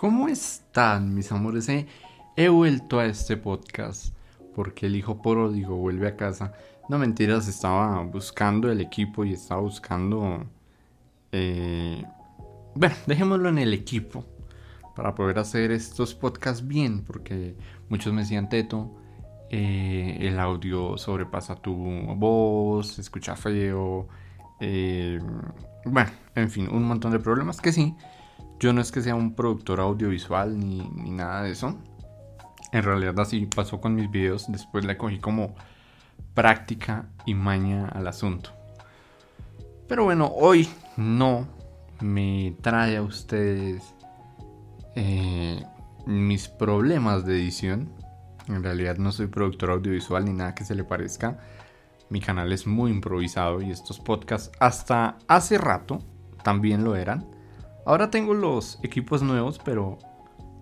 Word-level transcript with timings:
¿Cómo 0.00 0.28
están, 0.28 1.14
mis 1.14 1.30
amores? 1.30 1.68
He, 1.68 2.48
vuelto 2.48 2.98
a 3.00 3.04
este 3.04 3.36
podcast 3.36 4.14
porque 4.54 4.86
el 4.86 4.96
hijo 4.96 5.20
pródigo 5.20 5.76
vuelve 5.76 6.08
a 6.08 6.16
casa. 6.16 6.54
No 6.88 6.96
mentiras, 6.96 7.46
estaba 7.48 8.02
buscando 8.04 8.72
el 8.72 8.80
equipo 8.80 9.26
y 9.26 9.34
estaba 9.34 9.60
buscando... 9.60 10.46
Eh, 11.32 12.02
bueno, 12.74 12.94
dejémoslo 13.06 13.50
en 13.50 13.58
el 13.58 13.74
equipo 13.74 14.24
para 14.96 15.14
poder 15.14 15.38
hacer 15.38 15.70
estos 15.70 16.14
podcasts 16.14 16.66
bien, 16.66 17.04
porque 17.04 17.54
muchos 17.90 18.10
me 18.14 18.22
decían, 18.22 18.48
Teto, 18.48 18.96
eh, 19.50 20.16
el 20.18 20.40
audio 20.40 20.96
sobrepasa 20.96 21.56
tu 21.56 21.74
voz, 22.16 22.98
escucha 22.98 23.36
feo. 23.36 24.08
Eh, 24.60 25.20
bueno, 25.84 26.10
en 26.34 26.48
fin, 26.48 26.70
un 26.72 26.84
montón 26.84 27.12
de 27.12 27.18
problemas 27.18 27.60
que 27.60 27.70
sí. 27.70 27.94
Yo 28.60 28.74
no 28.74 28.82
es 28.82 28.92
que 28.92 29.00
sea 29.00 29.14
un 29.14 29.34
productor 29.34 29.80
audiovisual 29.80 30.58
ni, 30.58 30.82
nada 31.10 31.44
de 31.44 31.52
eso. 31.52 31.78
En 32.72 32.82
realidad 32.82 33.18
así 33.18 33.46
pasó 33.46 33.80
con 33.80 33.94
mis 33.94 34.10
videos. 34.10 34.52
Después 34.52 34.84
le 34.84 34.98
cogí 34.98 35.18
como 35.18 35.54
práctica 36.34 37.08
y 37.24 37.32
maña 37.32 37.88
al 37.88 38.06
asunto. 38.06 38.50
Pero 39.88 40.04
bueno, 40.04 40.30
hoy 40.36 40.68
no 40.98 41.48
me 42.00 42.54
trae 42.60 42.98
a 42.98 43.02
ustedes 43.02 43.94
eh, 44.94 45.64
mis 46.06 46.48
problemas 46.48 47.24
de 47.24 47.36
edición. 47.36 47.90
En 48.46 48.62
realidad 48.62 48.98
no 48.98 49.10
soy 49.10 49.28
productor 49.28 49.70
audiovisual 49.70 50.26
ni 50.26 50.34
nada 50.34 50.54
que 50.54 50.64
se 50.64 50.74
le 50.74 50.84
parezca. 50.84 51.38
Mi 52.10 52.20
canal 52.20 52.52
es 52.52 52.66
muy 52.66 52.90
improvisado 52.90 53.62
y 53.62 53.70
estos 53.70 54.00
podcasts 54.00 54.52
hasta 54.60 55.16
hace 55.28 55.56
rato 55.56 56.00
también 56.42 56.84
lo 56.84 56.94
eran. 56.94 57.39
Ahora 57.86 58.10
tengo 58.10 58.34
los 58.34 58.78
equipos 58.82 59.22
nuevos, 59.22 59.58
pero 59.64 59.98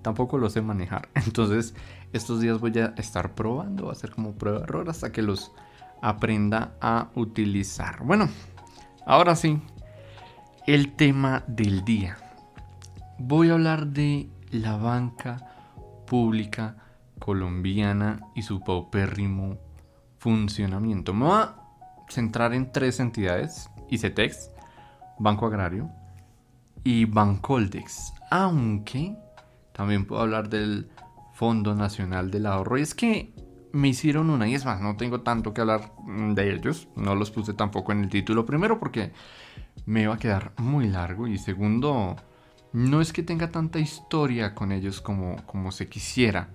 tampoco 0.02 0.38
los 0.38 0.52
sé 0.52 0.62
manejar. 0.62 1.08
Entonces, 1.14 1.74
estos 2.12 2.40
días 2.40 2.60
voy 2.60 2.78
a 2.78 2.94
estar 2.96 3.34
probando, 3.34 3.88
a 3.88 3.92
hacer 3.92 4.10
como 4.10 4.32
prueba 4.32 4.60
error 4.60 4.88
hasta 4.88 5.12
que 5.12 5.22
los 5.22 5.52
aprenda 6.00 6.74
a 6.80 7.10
utilizar. 7.14 8.04
Bueno, 8.04 8.28
ahora 9.04 9.34
sí, 9.36 9.60
el 10.66 10.92
tema 10.92 11.44
del 11.46 11.84
día. 11.84 12.18
Voy 13.18 13.50
a 13.50 13.54
hablar 13.54 13.88
de 13.88 14.30
la 14.50 14.76
banca 14.76 15.38
pública 16.06 16.76
colombiana 17.18 18.20
y 18.34 18.42
su 18.42 18.60
paupérrimo 18.60 19.58
funcionamiento. 20.18 21.12
Me 21.12 21.24
voy 21.24 21.34
a 21.34 21.56
centrar 22.08 22.54
en 22.54 22.70
tres 22.70 23.00
entidades: 23.00 23.70
ICETEX, 23.90 24.50
Banco 25.18 25.46
Agrario, 25.46 25.90
y 26.84 27.04
Bancoldex. 27.04 28.12
Aunque 28.30 29.16
también 29.72 30.06
puedo 30.06 30.22
hablar 30.22 30.48
del 30.48 30.90
Fondo 31.34 31.74
Nacional 31.74 32.30
del 32.30 32.46
Ahorro. 32.46 32.78
Y 32.78 32.82
es 32.82 32.94
que 32.94 33.32
me 33.72 33.88
hicieron 33.88 34.30
una, 34.30 34.48
y 34.48 34.54
es 34.54 34.64
más, 34.64 34.80
no 34.80 34.96
tengo 34.96 35.20
tanto 35.20 35.54
que 35.54 35.60
hablar 35.60 35.92
de 36.06 36.54
ellos. 36.54 36.88
No 36.96 37.14
los 37.14 37.30
puse 37.30 37.54
tampoco 37.54 37.92
en 37.92 38.04
el 38.04 38.08
título. 38.08 38.44
Primero 38.44 38.78
porque 38.78 39.12
me 39.86 40.02
iba 40.02 40.14
a 40.14 40.18
quedar 40.18 40.52
muy 40.56 40.88
largo. 40.88 41.26
Y 41.26 41.38
segundo, 41.38 42.16
no 42.72 43.00
es 43.00 43.12
que 43.12 43.22
tenga 43.22 43.50
tanta 43.50 43.78
historia 43.78 44.54
con 44.54 44.72
ellos 44.72 45.00
como, 45.00 45.36
como 45.46 45.70
se 45.70 45.88
quisiera. 45.88 46.50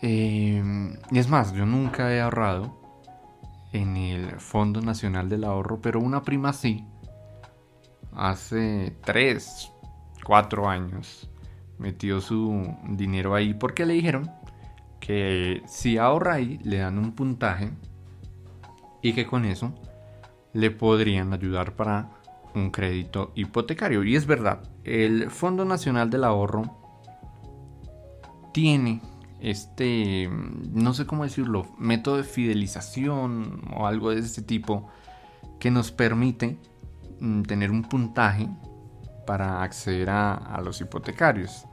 Em, 0.00 0.96
y 1.10 1.18
es 1.18 1.28
más, 1.28 1.52
yo 1.52 1.66
nunca 1.66 2.12
he 2.12 2.20
ahorrado 2.20 2.80
en 3.72 3.96
el 3.96 4.40
Fondo 4.40 4.80
Nacional 4.80 5.28
del 5.28 5.44
Ahorro, 5.44 5.80
pero 5.80 6.00
una 6.00 6.22
prima 6.22 6.52
sí 6.52 6.86
hace 8.16 8.96
3, 9.04 9.72
4 10.24 10.68
años 10.68 11.30
metió 11.78 12.20
su 12.20 12.74
dinero 12.88 13.34
ahí 13.34 13.54
porque 13.54 13.84
le 13.84 13.94
dijeron 13.94 14.30
que 15.00 15.62
si 15.66 15.98
ahorra 15.98 16.34
ahí 16.34 16.58
le 16.62 16.78
dan 16.78 16.98
un 16.98 17.12
puntaje 17.12 17.70
y 19.02 19.12
que 19.12 19.26
con 19.26 19.44
eso 19.44 19.74
le 20.52 20.70
podrían 20.70 21.32
ayudar 21.32 21.76
para 21.76 22.10
un 22.54 22.70
crédito 22.70 23.32
hipotecario. 23.34 24.04
Y 24.04 24.16
es 24.16 24.26
verdad, 24.26 24.62
el 24.84 25.30
Fondo 25.30 25.64
Nacional 25.64 26.08
del 26.08 26.24
Ahorro 26.24 26.62
tiene 28.52 29.02
este, 29.40 30.30
no 30.72 30.94
sé 30.94 31.06
cómo 31.06 31.24
decirlo, 31.24 31.66
método 31.76 32.16
de 32.16 32.24
fidelización 32.24 33.60
o 33.76 33.86
algo 33.86 34.10
de 34.10 34.20
ese 34.20 34.40
tipo 34.40 34.88
que 35.60 35.70
nos 35.70 35.92
permite 35.92 36.58
tener 37.46 37.70
un 37.70 37.82
puntaje 37.82 38.48
para 39.26 39.62
acceder 39.62 40.10
a, 40.10 40.60
los 40.64 40.80
hipotecarios. 40.80 41.64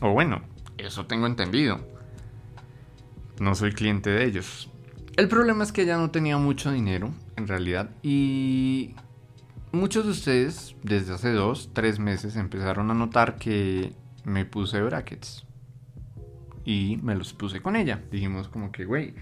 O 0.00 0.12
bueno, 0.12 0.42
eso 0.76 1.06
tengo 1.06 1.26
entendido. 1.26 1.80
No 3.40 3.54
soy 3.54 3.72
cliente 3.72 4.10
de 4.10 4.24
ellos. 4.24 4.70
El 5.16 5.28
problema 5.28 5.64
es 5.64 5.72
que 5.72 5.86
ya 5.86 5.96
no 5.96 6.10
tenía 6.10 6.38
mucho 6.38 6.70
dinero, 6.70 7.10
en 7.36 7.48
realidad, 7.48 7.90
y 8.02 8.94
muchos 9.72 10.04
de 10.04 10.12
ustedes 10.12 10.76
desde 10.82 11.14
hace 11.14 11.32
dos, 11.32 11.70
tres 11.72 11.98
meses 11.98 12.36
empezaron 12.36 12.90
a 12.90 12.94
notar 12.94 13.36
que 13.36 13.92
me 14.24 14.44
puse 14.44 14.80
brackets. 14.80 15.44
Y 16.64 16.98
me 17.02 17.14
los 17.14 17.32
puse 17.32 17.60
con 17.60 17.76
ella. 17.76 18.02
Dijimos 18.10 18.48
como 18.48 18.70
que, 18.70 18.84
güey, 18.84 19.14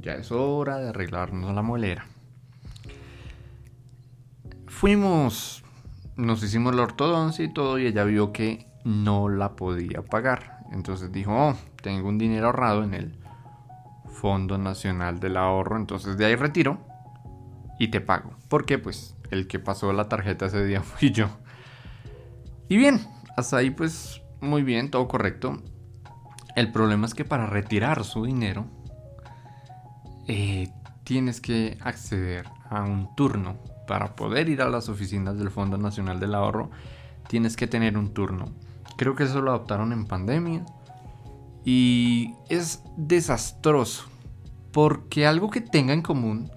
ya 0.00 0.14
es 0.14 0.32
hora 0.32 0.78
de 0.78 0.88
arreglarnos 0.88 1.54
la 1.54 1.62
molera. 1.62 2.06
Fuimos, 4.68 5.64
nos 6.16 6.42
hicimos 6.42 6.74
la 6.74 6.82
ortodoncia 6.82 7.44
y 7.44 7.52
todo 7.52 7.78
y 7.78 7.86
ella 7.86 8.04
vio 8.04 8.32
que 8.32 8.66
no 8.84 9.28
la 9.28 9.56
podía 9.56 10.02
pagar. 10.02 10.60
Entonces 10.72 11.12
dijo, 11.12 11.32
oh, 11.32 11.56
tengo 11.82 12.08
un 12.08 12.18
dinero 12.18 12.46
ahorrado 12.46 12.82
en 12.82 12.94
el 12.94 13.18
Fondo 14.06 14.58
Nacional 14.58 15.20
del 15.20 15.36
Ahorro, 15.36 15.76
entonces 15.76 16.16
de 16.16 16.26
ahí 16.26 16.34
retiro 16.34 16.78
y 17.78 17.88
te 17.88 18.00
pago. 18.00 18.30
Porque 18.48 18.78
pues 18.78 19.16
el 19.30 19.46
que 19.46 19.58
pasó 19.58 19.92
la 19.92 20.08
tarjeta 20.08 20.46
ese 20.46 20.64
día 20.64 20.82
fui 20.82 21.10
yo. 21.10 21.28
Y 22.68 22.76
bien, 22.76 23.00
hasta 23.36 23.58
ahí 23.58 23.70
pues 23.70 24.22
muy 24.40 24.62
bien, 24.62 24.90
todo 24.90 25.06
correcto. 25.08 25.62
El 26.56 26.72
problema 26.72 27.06
es 27.06 27.14
que 27.14 27.24
para 27.24 27.46
retirar 27.46 28.04
su 28.04 28.24
dinero 28.24 28.66
eh, 30.26 30.70
tienes 31.04 31.40
que 31.40 31.78
acceder 31.82 32.46
a 32.68 32.82
un 32.82 33.14
turno 33.14 33.58
para 33.86 34.16
poder 34.16 34.48
ir 34.48 34.62
a 34.62 34.68
las 34.68 34.88
oficinas 34.88 35.38
del 35.38 35.50
Fondo 35.50 35.78
Nacional 35.78 36.20
del 36.20 36.34
Ahorro, 36.34 36.70
tienes 37.28 37.56
que 37.56 37.66
tener 37.66 37.96
un 37.96 38.12
turno. 38.12 38.46
Creo 38.96 39.14
que 39.14 39.24
eso 39.24 39.40
lo 39.40 39.50
adoptaron 39.50 39.92
en 39.92 40.06
pandemia. 40.06 40.64
Y 41.64 42.34
es 42.48 42.82
desastroso. 42.96 44.06
Porque 44.72 45.26
algo 45.26 45.50
que 45.50 45.60
tenga 45.60 45.92
en 45.92 46.02
común 46.02 46.50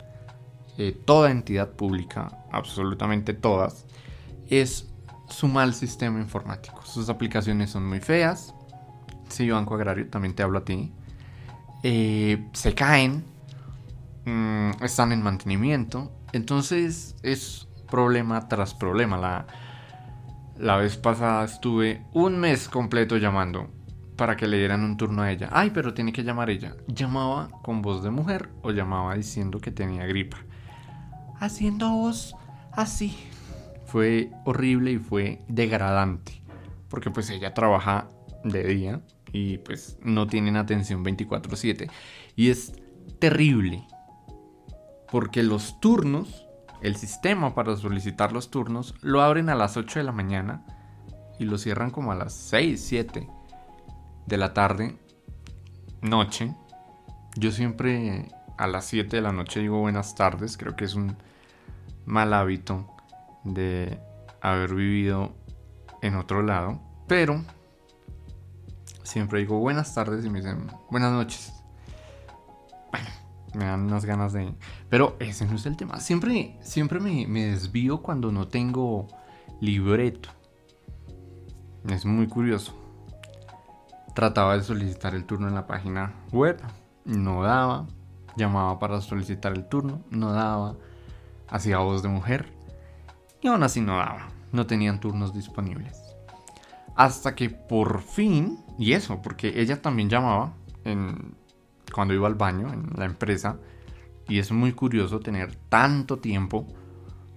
eh, 0.77 0.97
toda 1.05 1.31
entidad 1.31 1.71
pública, 1.71 2.45
absolutamente 2.51 3.33
todas, 3.33 3.85
es 4.49 4.89
su 5.29 5.47
mal 5.47 5.73
sistema 5.73 6.19
informático. 6.19 6.81
Sus 6.85 7.09
aplicaciones 7.09 7.71
son 7.71 7.87
muy 7.87 7.99
feas. 7.99 8.53
Sí, 9.29 9.49
Banco 9.49 9.75
Agrario, 9.75 10.09
también 10.09 10.35
te 10.35 10.43
hablo 10.43 10.59
a 10.59 10.65
ti. 10.65 10.91
Eh, 11.83 12.47
se 12.53 12.73
caen. 12.73 13.23
Mm, 14.25 14.83
están 14.83 15.11
en 15.11 15.21
mantenimiento. 15.21 16.11
Entonces 16.33 17.15
es 17.23 17.67
problema 17.89 18.47
tras 18.47 18.73
problema. 18.73 19.17
La, 19.17 19.47
la 20.57 20.77
vez 20.77 20.97
pasada 20.97 21.45
estuve 21.45 22.05
un 22.13 22.39
mes 22.39 22.69
completo 22.69 23.17
llamando 23.17 23.69
para 24.15 24.35
que 24.35 24.47
le 24.47 24.57
dieran 24.57 24.83
un 24.83 24.97
turno 24.97 25.21
a 25.21 25.31
ella. 25.31 25.49
Ay, 25.51 25.71
pero 25.73 25.93
tiene 25.93 26.11
que 26.11 26.23
llamar 26.23 26.49
ella. 26.49 26.75
Llamaba 26.87 27.49
con 27.63 27.81
voz 27.81 28.03
de 28.03 28.11
mujer 28.11 28.49
o 28.61 28.71
llamaba 28.71 29.15
diciendo 29.15 29.59
que 29.59 29.71
tenía 29.71 30.05
gripa. 30.05 30.37
Haciendo 31.39 31.89
voz 31.89 32.35
así. 32.73 33.17
Fue 33.85 34.29
horrible 34.45 34.91
y 34.91 34.97
fue 34.97 35.41
degradante. 35.47 36.43
Porque 36.89 37.09
pues 37.11 37.29
ella 37.29 37.53
trabaja 37.53 38.09
de 38.43 38.63
día 38.65 39.01
y 39.31 39.59
pues 39.59 39.97
no 40.03 40.27
tienen 40.27 40.57
atención 40.57 41.03
24/7. 41.03 41.89
Y 42.35 42.49
es 42.49 42.73
terrible 43.19 43.87
porque 45.11 45.43
los 45.43 45.79
turnos, 45.79 46.45
el 46.81 46.95
sistema 46.95 47.55
para 47.55 47.75
solicitar 47.75 48.31
los 48.31 48.51
turnos, 48.51 48.95
lo 49.01 49.21
abren 49.21 49.49
a 49.49 49.55
las 49.55 49.77
8 49.77 49.99
de 49.99 50.05
la 50.05 50.11
mañana 50.11 50.65
y 51.39 51.45
lo 51.45 51.57
cierran 51.57 51.89
como 51.89 52.11
a 52.11 52.15
las 52.15 52.33
6, 52.33 52.83
7 52.83 53.29
de 54.25 54.37
la 54.37 54.53
tarde, 54.53 54.97
noche. 56.01 56.53
Yo 57.35 57.51
siempre 57.51 58.31
a 58.57 58.67
las 58.67 58.85
7 58.85 59.15
de 59.15 59.21
la 59.21 59.31
noche 59.31 59.61
digo 59.61 59.79
buenas 59.79 60.15
tardes, 60.15 60.57
creo 60.57 60.75
que 60.75 60.85
es 60.85 60.95
un 60.95 61.15
mal 62.05 62.33
hábito 62.33 62.87
de 63.43 63.99
haber 64.41 64.75
vivido 64.75 65.33
en 66.01 66.15
otro 66.15 66.41
lado, 66.43 66.79
pero 67.07 67.43
siempre 69.03 69.39
digo 69.39 69.59
buenas 69.59 69.93
tardes 69.93 70.25
y 70.25 70.29
me 70.29 70.39
dicen 70.39 70.67
buenas 70.89 71.11
noches. 71.11 71.58
Me 73.53 73.65
dan 73.65 73.81
unas 73.81 74.05
ganas 74.05 74.33
de... 74.33 74.53
Pero 74.89 75.15
ese 75.19 75.45
no 75.45 75.55
es 75.55 75.65
el 75.65 75.75
tema. 75.75 75.99
Siempre, 75.99 76.57
siempre 76.61 76.99
me, 76.99 77.25
desvío 77.25 78.01
cuando 78.01 78.31
no 78.31 78.47
tengo 78.47 79.07
libreto. 79.59 80.29
Es 81.87 82.05
muy 82.05 82.27
curioso. 82.27 82.75
Trataba 84.13 84.57
de 84.57 84.63
solicitar 84.63 85.15
el 85.15 85.25
turno 85.25 85.47
en 85.47 85.55
la 85.55 85.65
página 85.65 86.13
web, 86.31 86.61
no 87.05 87.43
daba. 87.43 87.87
Llamaba 88.35 88.79
para 88.79 89.01
solicitar 89.01 89.53
el 89.53 89.67
turno, 89.67 90.01
no 90.09 90.31
daba. 90.33 90.75
Hacía 91.47 91.79
voz 91.79 92.03
de 92.03 92.09
mujer 92.09 92.53
y 93.41 93.47
aún 93.47 93.63
así 93.63 93.81
no 93.81 93.97
daba. 93.97 94.27
No 94.51 94.67
tenían 94.67 94.99
turnos 94.99 95.33
disponibles. 95.33 96.01
Hasta 96.95 97.35
que 97.35 97.49
por 97.49 98.01
fin, 98.01 98.59
y 98.77 98.93
eso, 98.93 99.21
porque 99.21 99.61
ella 99.61 99.81
también 99.81 100.09
llamaba 100.09 100.53
en, 100.83 101.35
cuando 101.89 102.13
iba 102.13 102.27
al 102.27 102.35
baño 102.35 102.71
en 102.71 102.89
la 102.95 103.05
empresa, 103.05 103.57
y 104.27 104.39
es 104.39 104.51
muy 104.51 104.73
curioso 104.73 105.19
tener 105.19 105.55
tanto 105.69 106.19
tiempo 106.19 106.67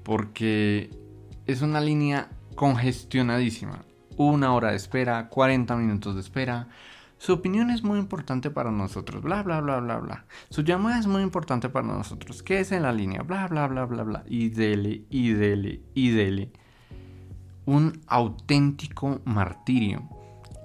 porque 0.02 0.90
es 1.46 1.62
una 1.62 1.80
línea 1.80 2.28
congestionadísima. 2.54 3.84
Una 4.16 4.54
hora 4.54 4.70
de 4.70 4.76
espera, 4.76 5.28
40 5.28 5.74
minutos 5.76 6.14
de 6.14 6.20
espera. 6.20 6.68
Su 7.16 7.32
opinión 7.32 7.70
es 7.70 7.82
muy 7.82 7.98
importante 7.98 8.50
para 8.50 8.70
nosotros, 8.70 9.22
bla, 9.22 9.42
bla, 9.42 9.60
bla, 9.60 9.78
bla, 9.78 9.98
bla. 9.98 10.24
Su 10.50 10.62
llamada 10.62 10.98
es 10.98 11.06
muy 11.06 11.22
importante 11.22 11.68
para 11.68 11.86
nosotros. 11.86 12.42
¿Qué 12.42 12.60
es 12.60 12.72
en 12.72 12.82
la 12.82 12.92
línea? 12.92 13.22
Bla, 13.22 13.46
bla, 13.46 13.68
bla, 13.68 13.84
bla, 13.86 14.02
bla. 14.02 14.24
Y 14.26 14.50
dele, 14.50 15.04
y 15.08 15.30
dele, 15.32 15.80
y 15.94 16.10
dele. 16.10 16.50
Un 17.64 18.00
auténtico 18.08 19.20
martirio. 19.24 20.02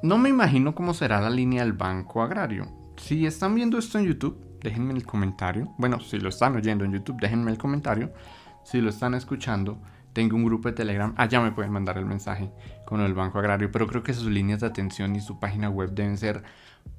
No 0.02 0.18
me 0.18 0.30
imagino 0.30 0.74
cómo 0.74 0.94
será 0.94 1.22
la 1.22 1.30
línea 1.30 1.64
del 1.64 1.74
Banco 1.74 2.22
Agrario. 2.22 2.77
Si 2.98 3.26
están 3.26 3.56
viendo 3.56 3.78
esto 3.78 4.00
en 4.00 4.06
YouTube, 4.06 4.38
déjenme 4.62 4.94
el 4.94 5.06
comentario. 5.06 5.74
Bueno, 5.78 6.00
si 6.00 6.20
lo 6.20 6.30
están 6.30 6.56
oyendo 6.56 6.84
en 6.84 6.94
YouTube, 6.94 7.18
déjenme 7.22 7.52
el 7.52 7.58
comentario. 7.58 8.12
Si 8.64 8.82
lo 8.82 8.90
están 8.90 9.14
escuchando, 9.14 9.78
tengo 10.14 10.36
un 10.36 10.44
grupo 10.44 10.68
de 10.68 10.74
Telegram. 10.74 11.14
Allá 11.16 11.40
me 11.40 11.52
pueden 11.52 11.72
mandar 11.72 11.98
el 11.98 12.06
mensaje 12.06 12.52
con 12.86 13.02
el 13.02 13.14
Banco 13.14 13.40
Agrario. 13.40 13.72
Pero 13.72 13.88
creo 13.88 14.04
que 14.04 14.14
sus 14.14 14.28
líneas 14.28 14.60
de 14.60 14.68
atención 14.68 15.16
y 15.16 15.22
su 15.22 15.40
página 15.40 15.70
web 15.70 15.92
deben 15.92 16.18
ser 16.18 16.44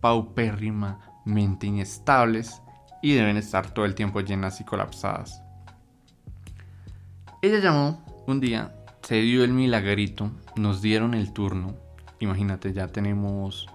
paupérrimamente 0.01 1.67
inestables 1.67 2.63
y 3.03 3.15
deben 3.15 3.37
estar 3.37 3.71
todo 3.71 3.85
el 3.85 3.95
tiempo 3.95 4.21
llenas 4.21 4.61
y 4.61 4.65
colapsadas. 4.65 5.43
Ella 7.43 7.59
llamó 7.59 8.25
un 8.27 8.41
día, 8.41 8.75
se 9.03 9.17
dio 9.17 9.45
el 9.45 9.53
milagrito, 9.53 10.31
nos 10.57 10.81
dieron 10.81 11.15
el 11.15 11.33
turno. 11.33 11.75
Imagínate, 12.21 12.73
ya 12.73 12.89
tenemos 12.89 13.69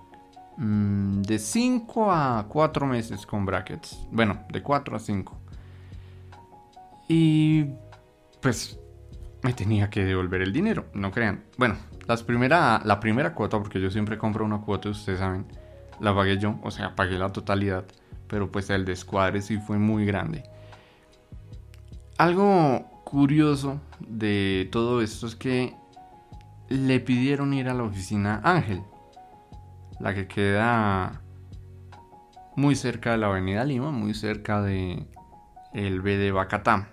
mm, 0.57 1.21
de 1.21 1.39
5 1.39 2.11
a 2.11 2.45
4 2.47 2.85
meses 2.85 3.25
con 3.25 3.45
brackets. 3.45 4.07
Bueno, 4.11 4.39
de 4.51 4.61
4 4.61 4.95
a 4.95 4.99
5. 4.99 5.37
Y 7.07 7.65
pues 8.41 8.79
me 9.43 9.53
tenía 9.53 9.89
que 9.89 10.03
devolver 10.05 10.41
el 10.41 10.53
dinero, 10.53 10.85
no 10.93 11.11
crean. 11.11 11.43
Bueno, 11.57 11.75
las 12.07 12.23
primera, 12.23 12.81
la 12.83 12.99
primera 12.99 13.33
cuota, 13.33 13.57
porque 13.59 13.79
yo 13.79 13.91
siempre 13.91 14.17
compro 14.17 14.45
una 14.45 14.61
cuota, 14.61 14.89
ustedes 14.89 15.19
saben, 15.19 15.45
la 15.99 16.15
pagué 16.15 16.37
yo, 16.37 16.59
o 16.63 16.71
sea, 16.71 16.95
pagué 16.95 17.17
la 17.17 17.31
totalidad, 17.31 17.85
pero 18.27 18.51
pues 18.51 18.69
el 18.69 18.85
descuadre 18.85 19.41
sí 19.41 19.57
fue 19.57 19.77
muy 19.77 20.05
grande. 20.05 20.43
Algo 22.17 22.85
curioso 23.03 23.81
de 23.99 24.69
todo 24.71 25.01
esto 25.01 25.27
es 25.27 25.35
que 25.35 25.75
le 26.69 26.99
pidieron 26.99 27.53
ir 27.53 27.69
a 27.69 27.73
la 27.73 27.83
oficina 27.83 28.41
Ángel, 28.43 28.81
la 29.99 30.13
que 30.13 30.27
queda 30.27 31.21
muy 32.55 32.75
cerca 32.75 33.11
de 33.11 33.17
la 33.17 33.27
avenida 33.27 33.63
Lima, 33.63 33.91
muy 33.91 34.13
cerca 34.13 34.61
de 34.61 35.07
el 35.73 36.01
B 36.01 36.17
de 36.17 36.31
Bacatá. 36.31 36.89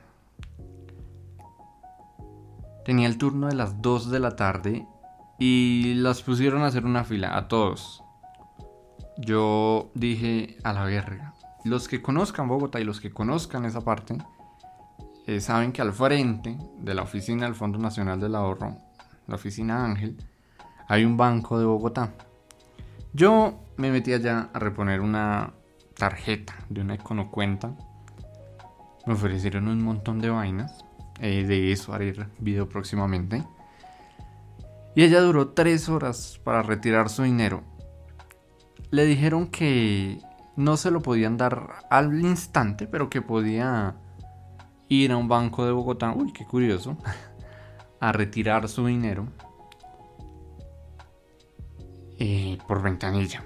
Tenía 2.84 3.06
el 3.06 3.18
turno 3.18 3.48
de 3.48 3.54
las 3.54 3.82
2 3.82 4.10
de 4.10 4.20
la 4.20 4.36
tarde 4.36 4.86
y 5.38 5.94
las 5.94 6.22
pusieron 6.22 6.62
a 6.62 6.66
hacer 6.66 6.84
una 6.84 7.04
fila 7.04 7.36
a 7.36 7.48
todos. 7.48 8.02
Yo 9.18 9.90
dije 9.94 10.56
a 10.64 10.72
la 10.72 10.84
verga. 10.84 11.34
Los 11.64 11.88
que 11.88 12.00
conozcan 12.00 12.48
Bogotá 12.48 12.80
y 12.80 12.84
los 12.84 13.00
que 13.00 13.10
conozcan 13.10 13.66
esa 13.66 13.82
parte 13.82 14.16
eh, 15.26 15.40
saben 15.40 15.72
que 15.72 15.82
al 15.82 15.92
frente 15.92 16.56
de 16.78 16.94
la 16.94 17.02
oficina 17.02 17.44
del 17.44 17.54
Fondo 17.54 17.78
Nacional 17.78 18.18
del 18.18 18.34
Ahorro, 18.34 18.78
la 19.26 19.34
oficina 19.34 19.84
Ángel, 19.84 20.16
hay 20.88 21.04
un 21.04 21.18
banco 21.18 21.58
de 21.58 21.66
Bogotá. 21.66 22.14
Yo 23.12 23.58
me 23.76 23.90
metí 23.90 24.12
allá 24.12 24.50
a 24.52 24.58
reponer 24.58 25.00
una 25.00 25.54
tarjeta 25.94 26.54
de 26.68 26.80
una 26.80 26.96
cuenta. 27.30 27.74
Me 29.06 29.14
ofrecieron 29.14 29.66
un 29.66 29.82
montón 29.82 30.20
de 30.20 30.30
vainas. 30.30 30.84
Eh, 31.20 31.44
de 31.44 31.72
eso 31.72 31.92
haré 31.92 32.14
video 32.38 32.68
próximamente. 32.68 33.44
Y 34.94 35.02
ella 35.02 35.20
duró 35.20 35.48
tres 35.48 35.88
horas 35.88 36.40
para 36.44 36.62
retirar 36.62 37.08
su 37.08 37.24
dinero. 37.24 37.62
Le 38.90 39.04
dijeron 39.06 39.48
que 39.48 40.20
no 40.56 40.76
se 40.76 40.90
lo 40.90 41.00
podían 41.00 41.36
dar 41.36 41.84
al 41.90 42.20
instante, 42.20 42.86
pero 42.86 43.10
que 43.10 43.22
podía 43.22 43.96
ir 44.88 45.12
a 45.12 45.16
un 45.16 45.28
banco 45.28 45.64
de 45.64 45.72
Bogotá, 45.72 46.12
uy, 46.12 46.32
qué 46.32 46.44
curioso, 46.44 46.96
a 48.00 48.12
retirar 48.12 48.68
su 48.68 48.86
dinero 48.86 49.28
eh, 52.20 52.58
por 52.68 52.82
ventanilla. 52.82 53.42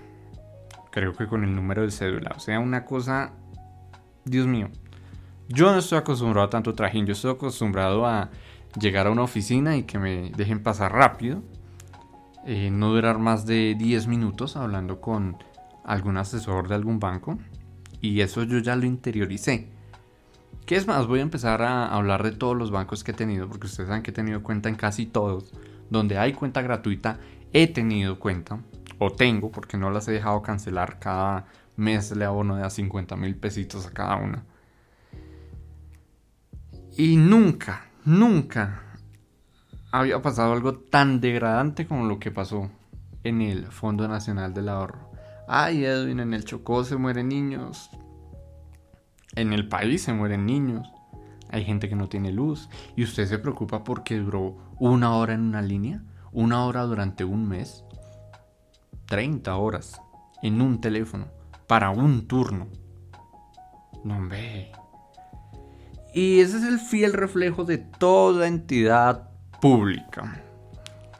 Creo 0.91 1.15
que 1.15 1.27
con 1.27 1.45
el 1.45 1.55
número 1.55 1.83
de 1.83 1.91
cédula. 1.91 2.33
O 2.37 2.41
sea, 2.41 2.59
una 2.59 2.85
cosa, 2.85 3.31
Dios 4.25 4.47
mío, 4.47 4.69
yo 5.49 5.73
no 5.73 5.79
estoy 5.79 5.99
acostumbrado 5.99 6.49
a 6.49 6.51
tanto 6.51 6.75
trajín, 6.75 7.07
yo 7.07 7.13
estoy 7.13 7.31
acostumbrado 7.33 8.05
a 8.05 8.31
llegar 8.79 9.07
a 9.07 9.11
una 9.11 9.23
oficina 9.23 9.77
y 9.77 9.85
que 9.85 9.99
me 9.99 10.31
dejen 10.37 10.63
pasar 10.63 10.93
rápido, 10.93 11.43
eh, 12.47 12.69
no 12.71 12.93
durar 12.93 13.19
más 13.19 13.47
de 13.47 13.77
10 13.79 14.09
minutos 14.09 14.57
hablando 14.57 15.01
con 15.01 15.37
algún 15.85 16.17
asesor 16.17 16.69
de 16.69 16.75
algún 16.75 16.99
banco 16.99 17.39
y 18.01 18.21
eso 18.21 18.43
yo 18.43 18.59
ya 18.59 18.75
lo 18.75 18.87
interioricé. 18.87 19.69
¿Qué 20.67 20.77
es 20.77 20.87
más? 20.87 21.07
Voy 21.07 21.21
a 21.21 21.23
empezar 21.23 21.63
a 21.63 21.95
hablar 21.95 22.23
de 22.23 22.33
todos 22.33 22.57
los 22.57 22.71
bancos 22.71 23.05
que 23.05 23.13
he 23.13 23.15
tenido, 23.15 23.49
porque 23.49 23.67
ustedes 23.67 23.89
saben 23.89 24.03
que 24.03 24.11
he 24.11 24.15
tenido 24.15 24.43
cuenta 24.43 24.69
en 24.69 24.75
casi 24.75 25.07
todos. 25.07 25.53
Donde 25.91 26.17
hay 26.19 26.33
cuenta 26.33 26.63
gratuita, 26.63 27.19
he 27.55 27.69
tenido 27.69 28.19
cuenta, 28.19 28.59
o 28.99 29.11
tengo, 29.11 29.51
porque 29.51 29.79
no 29.79 29.89
las 29.91 30.09
he 30.09 30.13
dejado 30.13 30.43
cancelar. 30.43 30.99
Cada 30.99 31.47
mes 31.77 32.15
le 32.15 32.25
abono 32.25 32.57
de 32.57 32.65
a 32.65 32.69
50 32.69 33.17
mil 33.17 33.37
pesitos 33.37 33.87
a 33.87 33.93
cada 33.93 34.17
una. 34.17 34.45
Y 36.97 37.17
nunca, 37.17 37.87
nunca 38.05 38.83
había 39.93 40.21
pasado 40.21 40.53
algo 40.53 40.75
tan 40.75 41.21
degradante 41.21 41.87
como 41.87 42.07
lo 42.07 42.19
que 42.19 42.33
pasó 42.33 42.71
en 43.23 43.41
el 43.41 43.67
Fondo 43.67 44.09
Nacional 44.09 44.53
del 44.53 44.69
Ahorro. 44.69 45.13
Ay, 45.47 45.85
Edwin, 45.85 46.19
en 46.19 46.35
el 46.35 46.45
Chocó 46.45 46.83
se 46.83 46.97
mueren 46.97 47.29
niños. 47.29 47.89
En 49.37 49.53
el 49.53 49.69
país 49.69 50.03
se 50.03 50.13
mueren 50.13 50.45
niños. 50.45 50.89
Hay 51.51 51.65
gente 51.65 51.89
que 51.89 51.95
no 51.95 52.09
tiene 52.09 52.33
luz. 52.33 52.69
Y 52.97 53.05
usted 53.05 53.27
se 53.27 53.39
preocupa 53.39 53.85
porque 53.85 54.19
duró 54.19 54.57
una 54.81 55.15
hora 55.15 55.35
en 55.35 55.43
una 55.43 55.63
línea. 55.63 56.03
Una 56.35 56.67
hora 56.67 56.83
durante 56.83 57.25
un 57.25 57.49
mes. 57.49 57.85
30 59.07 59.57
horas 59.57 60.03
en 60.43 60.61
un 60.61 60.81
teléfono. 60.81 61.29
Para 61.67 61.91
un 61.91 62.29
turno. 62.29 62.67
No, 64.05 64.29
ve. 64.29 64.71
Y 66.13 66.41
ese 66.41 66.59
es 66.59 66.65
el 66.65 66.79
fiel 66.79 67.13
reflejo 67.13 67.65
de 67.65 67.79
toda 67.79 68.47
entidad 68.47 69.31
pública. 69.61 70.43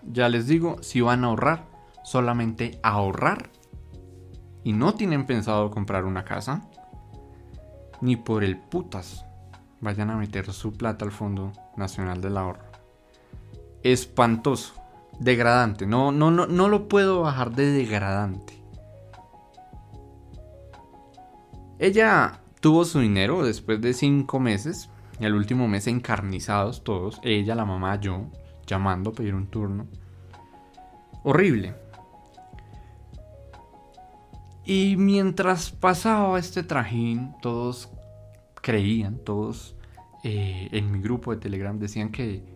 Ya 0.03 0.29
les 0.29 0.47
digo, 0.47 0.83
si 0.83 1.01
van 1.01 1.25
a 1.25 1.29
ahorrar, 1.29 1.65
solamente 2.03 2.79
ahorrar 2.83 3.51
y 4.63 4.73
no 4.73 4.95
tienen 4.95 5.27
pensado 5.27 5.71
comprar 5.71 6.05
una 6.05 6.25
casa, 6.25 6.69
ni 8.01 8.17
por 8.17 8.45
el 8.45 8.59
putas 8.59 9.25
vayan 9.81 10.11
a 10.11 10.17
meter 10.17 10.53
su 10.53 10.73
plata 10.73 11.05
al 11.05 11.13
Fondo 11.13 11.53
Nacional 11.77 12.21
del 12.21 12.37
Ahorro. 12.37 12.65
Espantoso, 13.83 14.75
degradante, 15.19 15.87
no, 15.87 16.13
no, 16.13 16.31
no, 16.31 16.47
no 16.47 16.69
lo 16.69 16.89
puedo 16.89 17.23
bajar 17.23 17.55
de 17.55 17.73
degradante. 17.73 18.63
Ella 21.79 22.41
Tuvo 22.65 22.87
su 22.87 23.01
dinero 23.01 23.45
después 23.45 23.79
de 23.83 23.93
cinco 23.93 24.41
meses. 24.41 24.89
Y 25.21 25.27
el 25.27 25.35
último 25.35 25.69
mes 25.69 25.87
encarnizados 25.87 26.83
todos. 26.83 27.21
Ella, 27.23 27.55
la 27.55 27.67
mamá, 27.67 28.01
yo. 28.01 28.31
Llamando 28.67 29.11
a 29.11 29.13
pedir 29.13 29.35
un 29.35 29.49
turno. 29.49 29.87
Horrible. 31.25 31.75
Y 34.65 34.97
mientras 34.97 35.73
pasaba 35.73 36.39
este 36.39 36.63
trajín, 36.63 37.35
todos 37.43 37.91
creían, 38.63 39.19
todos 39.19 39.77
eh, 40.23 40.71
en 40.73 40.91
mi 40.91 41.03
grupo 41.03 41.33
de 41.33 41.43
Telegram 41.43 41.79
decían 41.79 42.11
que 42.11 42.47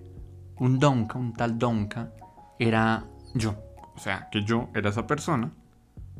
un 0.56 0.78
Donka, 0.78 1.18
un 1.18 1.34
tal 1.34 1.58
Donka, 1.58 2.14
era 2.58 3.04
yo. 3.34 3.54
O 3.94 3.98
sea, 3.98 4.28
que 4.30 4.44
yo 4.44 4.68
era 4.74 4.90
esa 4.90 5.06
persona 5.06 5.50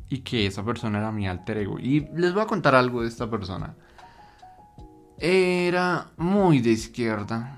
y 0.09 0.19
que 0.19 0.47
esa 0.47 0.63
persona 0.63 0.99
era 0.99 1.11
mi 1.11 1.27
alter 1.27 1.59
ego. 1.59 1.79
Y 1.79 2.07
les 2.15 2.33
voy 2.33 2.43
a 2.43 2.47
contar 2.47 2.75
algo 2.75 3.01
de 3.01 3.07
esta 3.07 3.29
persona. 3.29 3.75
Era 5.17 6.07
muy 6.17 6.59
de 6.59 6.71
izquierda. 6.71 7.57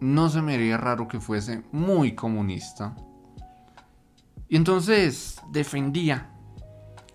No 0.00 0.28
se 0.28 0.42
me 0.42 0.54
haría 0.54 0.76
raro 0.76 1.08
que 1.08 1.18
fuese 1.18 1.62
muy 1.72 2.14
comunista. 2.14 2.94
Y 4.48 4.56
entonces 4.56 5.40
defendía 5.50 6.30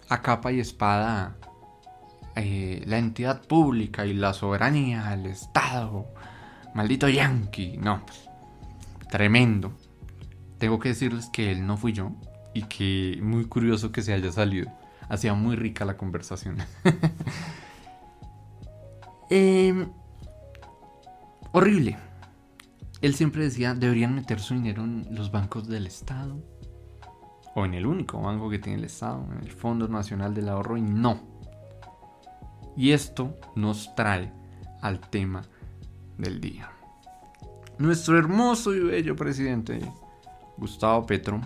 a 0.09 0.21
capa 0.21 0.51
y 0.51 0.59
espada 0.59 1.37
eh, 2.35 2.83
la 2.85 2.97
entidad 2.97 3.41
pública 3.41 4.05
y 4.05 4.13
la 4.13 4.33
soberanía, 4.33 5.13
el 5.13 5.27
Estado. 5.27 6.07
Maldito 6.73 7.07
yankee. 7.07 7.77
No, 7.77 8.01
tremendo. 9.09 9.73
Tengo 10.63 10.79
que 10.79 10.87
decirles 10.87 11.27
que 11.27 11.51
él 11.51 11.67
no 11.67 11.75
fui 11.75 11.91
yo 11.91 12.13
y 12.53 12.63
que 12.63 13.19
muy 13.21 13.43
curioso 13.43 13.91
que 13.91 14.01
se 14.01 14.13
haya 14.13 14.31
salido. 14.31 14.71
Hacía 15.09 15.33
muy 15.33 15.57
rica 15.57 15.83
la 15.83 15.97
conversación. 15.97 16.55
Em, 19.29 19.89
horrible. 21.51 21.97
Él 23.01 23.13
siempre 23.13 23.43
decía, 23.43 23.73
deberían 23.73 24.15
meter 24.15 24.39
su 24.39 24.53
dinero 24.53 24.85
en 24.85 25.13
los 25.13 25.33
bancos 25.33 25.67
del 25.67 25.85
Estado. 25.85 26.41
O 27.55 27.65
en 27.65 27.73
el 27.73 27.85
único 27.85 28.21
banco 28.21 28.49
que 28.49 28.59
tiene 28.59 28.79
el 28.79 28.85
Estado, 28.85 29.27
en 29.33 29.43
el 29.43 29.51
Fondo 29.51 29.89
Nacional 29.89 30.33
del 30.33 30.47
Ahorro. 30.47 30.77
Y 30.77 30.81
no. 30.81 31.19
Y 32.77 32.91
esto 32.91 33.37
nos 33.57 33.93
trae 33.95 34.31
al 34.81 35.01
tema 35.01 35.41
del 36.17 36.39
día. 36.39 36.71
Nuestro 37.79 38.17
hermoso 38.17 38.73
y 38.73 38.79
bello 38.79 39.17
presidente, 39.17 39.81
Gustavo 40.57 41.05
Petro, 41.05 41.41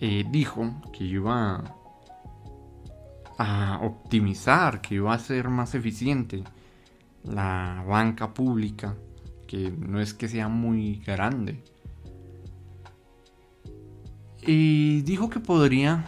eh, 0.00 0.24
dijo 0.30 0.80
que 0.92 1.04
iba 1.04 1.62
a 3.38 3.80
optimizar, 3.82 4.80
que 4.80 4.96
iba 4.96 5.12
a 5.12 5.18
ser 5.18 5.48
más 5.48 5.74
eficiente 5.74 6.42
la 7.24 7.84
banca 7.86 8.32
pública, 8.32 8.96
que 9.46 9.70
no 9.70 10.00
es 10.00 10.14
que 10.14 10.28
sea 10.28 10.48
muy 10.48 10.96
grande. 11.06 11.62
Y 14.42 15.02
dijo 15.02 15.28
que 15.28 15.40
podría 15.40 16.04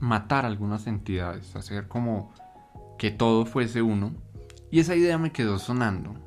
matar 0.00 0.44
algunas 0.44 0.86
entidades, 0.86 1.56
hacer 1.56 1.88
como 1.88 2.32
que 2.98 3.10
todo 3.10 3.46
fuese 3.46 3.82
uno. 3.82 4.12
Y 4.70 4.80
esa 4.80 4.94
idea 4.94 5.16
me 5.16 5.32
quedó 5.32 5.58
sonando. 5.58 6.25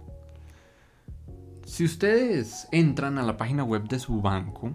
Si 1.69 1.85
ustedes 1.85 2.67
entran 2.71 3.19
a 3.19 3.23
la 3.23 3.37
página 3.37 3.63
web 3.63 3.87
de 3.87 3.99
su 3.99 4.21
banco, 4.21 4.71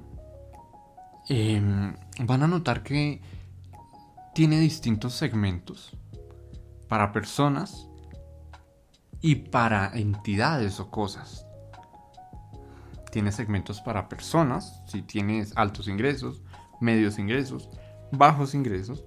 em, 1.29 1.93
van 2.21 2.43
a 2.45 2.47
notar 2.47 2.85
que 2.85 3.21
tiene 4.33 4.61
distintos 4.61 5.15
segmentos 5.15 5.99
para 6.89 7.11
personas 7.11 7.89
y 9.21 9.35
para 9.35 9.91
entidades 9.93 10.79
o 10.79 10.93
cosas. 10.93 11.45
Tiene 13.11 13.33
segmentos 13.33 13.81
para 13.81 14.09
personas, 14.09 14.81
si 14.87 15.03
tienes 15.03 15.53
altos 15.57 15.89
ingresos, 15.89 16.43
medios 16.81 17.19
ingresos, 17.19 17.71
bajos 18.13 18.55
ingresos, 18.55 19.05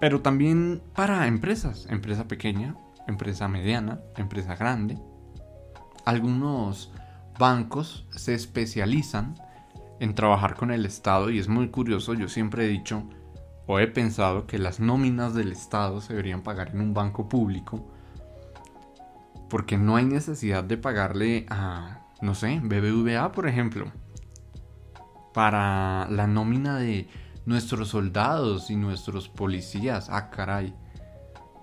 pero 0.00 0.22
también 0.22 0.82
para 0.94 1.26
empresas, 1.26 1.86
empresa 1.90 2.26
pequeña, 2.26 2.74
empresa 3.06 3.46
mediana, 3.46 4.00
empresa 4.16 4.56
grande. 4.56 4.98
Algunos 6.06 6.92
bancos 7.38 8.06
se 8.10 8.32
especializan 8.32 9.34
en 10.00 10.14
trabajar 10.14 10.54
con 10.54 10.70
el 10.70 10.86
Estado 10.86 11.30
y 11.30 11.38
es 11.38 11.48
muy 11.48 11.68
curioso, 11.68 12.14
yo 12.14 12.28
siempre 12.28 12.64
he 12.64 12.68
dicho 12.68 13.02
o 13.66 13.80
he 13.80 13.88
pensado 13.88 14.46
que 14.46 14.58
las 14.58 14.78
nóminas 14.78 15.34
del 15.34 15.50
Estado 15.50 16.00
se 16.00 16.12
deberían 16.12 16.42
pagar 16.42 16.70
en 16.70 16.80
un 16.80 16.94
banco 16.94 17.28
público 17.28 17.84
porque 19.50 19.78
no 19.78 19.96
hay 19.96 20.04
necesidad 20.04 20.62
de 20.62 20.76
pagarle 20.76 21.44
a, 21.50 22.06
no 22.20 22.36
sé, 22.36 22.60
BBVA 22.62 23.32
por 23.32 23.48
ejemplo, 23.48 23.90
para 25.34 26.08
la 26.08 26.28
nómina 26.28 26.76
de 26.76 27.08
nuestros 27.46 27.88
soldados 27.88 28.70
y 28.70 28.76
nuestros 28.76 29.28
policías, 29.28 30.08
ah 30.08 30.30
caray, 30.30 30.72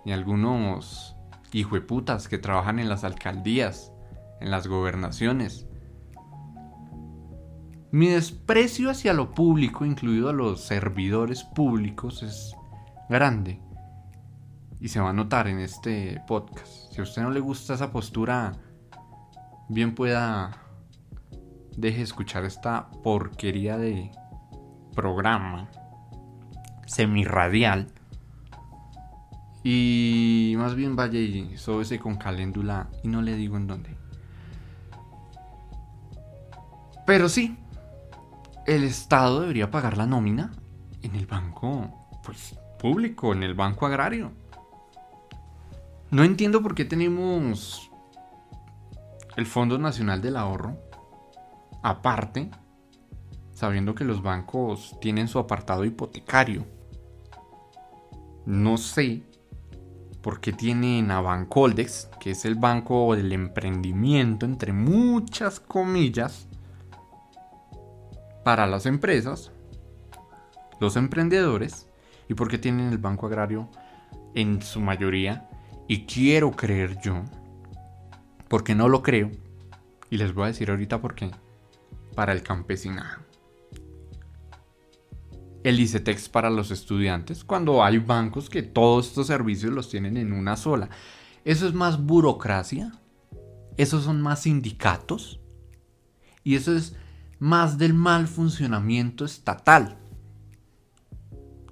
y 0.03 0.11
algunos 0.11 1.15
hijueputas 1.53 2.27
que 2.27 2.37
trabajan 2.37 2.79
en 2.79 2.89
las 2.89 3.05
alcaldías, 3.05 3.92
en 4.43 4.51
las 4.51 4.67
gobernaciones. 4.67 5.65
Mi 7.91 8.07
desprecio 8.07 8.89
hacia 8.89 9.13
lo 9.13 9.31
público, 9.31 9.85
incluido 9.85 10.29
a 10.29 10.33
los 10.33 10.61
servidores 10.61 11.43
públicos, 11.43 12.23
es 12.23 12.53
grande. 13.09 13.61
Y 14.81 14.89
se 14.89 14.99
va 14.99 15.11
a 15.11 15.13
notar 15.13 15.47
en 15.47 15.59
este 15.59 16.21
podcast. 16.27 16.91
Si 16.91 16.99
a 16.99 17.03
usted 17.03 17.21
no 17.21 17.31
le 17.31 17.39
gusta 17.39 17.75
esa 17.75 17.91
postura, 17.91 18.51
bien 19.69 19.95
pueda 19.95 20.51
deje 21.77 22.01
escuchar 22.01 22.43
esta 22.43 22.89
porquería 23.03 23.77
de 23.77 24.11
programa 24.93 25.69
semirradial 26.85 27.87
y 29.63 30.53
más 30.57 30.75
bien 30.75 30.95
vaya 30.95 31.19
y 31.19 31.57
sóbese 31.57 31.97
con 31.97 32.17
caléndula 32.17 32.89
y 33.03 33.07
no 33.07 33.21
le 33.21 33.35
digo 33.35 33.57
en 33.57 33.67
dónde. 33.67 34.02
Pero 37.05 37.29
sí, 37.29 37.57
el 38.65 38.83
Estado 38.83 39.41
debería 39.41 39.71
pagar 39.71 39.97
la 39.97 40.05
nómina 40.05 40.53
en 41.01 41.15
el 41.15 41.25
banco 41.25 41.89
pues, 42.23 42.55
público, 42.79 43.33
en 43.33 43.43
el 43.43 43.53
banco 43.53 43.85
agrario. 43.85 44.31
No 46.11 46.23
entiendo 46.23 46.61
por 46.61 46.75
qué 46.75 46.85
tenemos 46.85 47.89
el 49.35 49.45
Fondo 49.45 49.77
Nacional 49.77 50.21
del 50.21 50.37
Ahorro 50.37 50.77
aparte, 51.81 52.49
sabiendo 53.53 53.93
que 53.93 54.05
los 54.05 54.23
bancos 54.23 54.95
tienen 55.01 55.27
su 55.27 55.37
apartado 55.37 55.83
hipotecario. 55.85 56.65
No 58.45 58.77
sé 58.77 59.23
por 60.21 60.39
qué 60.39 60.53
tienen 60.53 61.11
a 61.11 61.19
Bancoldex, 61.19 62.09
que 62.19 62.31
es 62.31 62.45
el 62.45 62.55
banco 62.55 63.15
del 63.15 63.33
emprendimiento, 63.33 64.45
entre 64.45 64.71
muchas 64.71 65.59
comillas, 65.59 66.47
para 68.43 68.67
las 68.67 68.85
empresas, 68.85 69.51
los 70.79 70.95
emprendedores, 70.95 71.87
y 72.29 72.33
porque 72.33 72.57
tienen 72.57 72.89
el 72.89 72.97
Banco 72.97 73.27
Agrario 73.27 73.69
en 74.35 74.61
su 74.61 74.79
mayoría, 74.79 75.49
y 75.87 76.05
quiero 76.05 76.51
creer 76.51 76.97
yo, 77.01 77.23
porque 78.47 78.75
no 78.75 78.89
lo 78.89 79.03
creo, 79.03 79.31
y 80.09 80.17
les 80.17 80.33
voy 80.33 80.45
a 80.45 80.47
decir 80.47 80.69
ahorita 80.69 81.01
por 81.01 81.15
qué, 81.15 81.31
para 82.15 82.33
el 82.33 82.43
campesinado. 82.43 83.21
El 85.63 85.79
ICETEX 85.79 86.29
para 86.29 86.49
los 86.49 86.71
estudiantes, 86.71 87.43
cuando 87.43 87.83
hay 87.83 87.97
bancos 87.97 88.49
que 88.49 88.63
todos 88.63 89.07
estos 89.07 89.27
servicios 89.27 89.71
los 89.71 89.89
tienen 89.89 90.17
en 90.17 90.33
una 90.33 90.57
sola. 90.57 90.89
Eso 91.45 91.67
es 91.67 91.73
más 91.73 92.03
burocracia, 92.03 92.91
esos 93.77 94.03
son 94.03 94.21
más 94.21 94.41
sindicatos, 94.41 95.39
y 96.43 96.55
eso 96.55 96.75
es 96.75 96.95
más 97.43 97.77
del 97.77 97.93
mal 97.93 98.29
funcionamiento 98.29 99.25
estatal. 99.25 99.97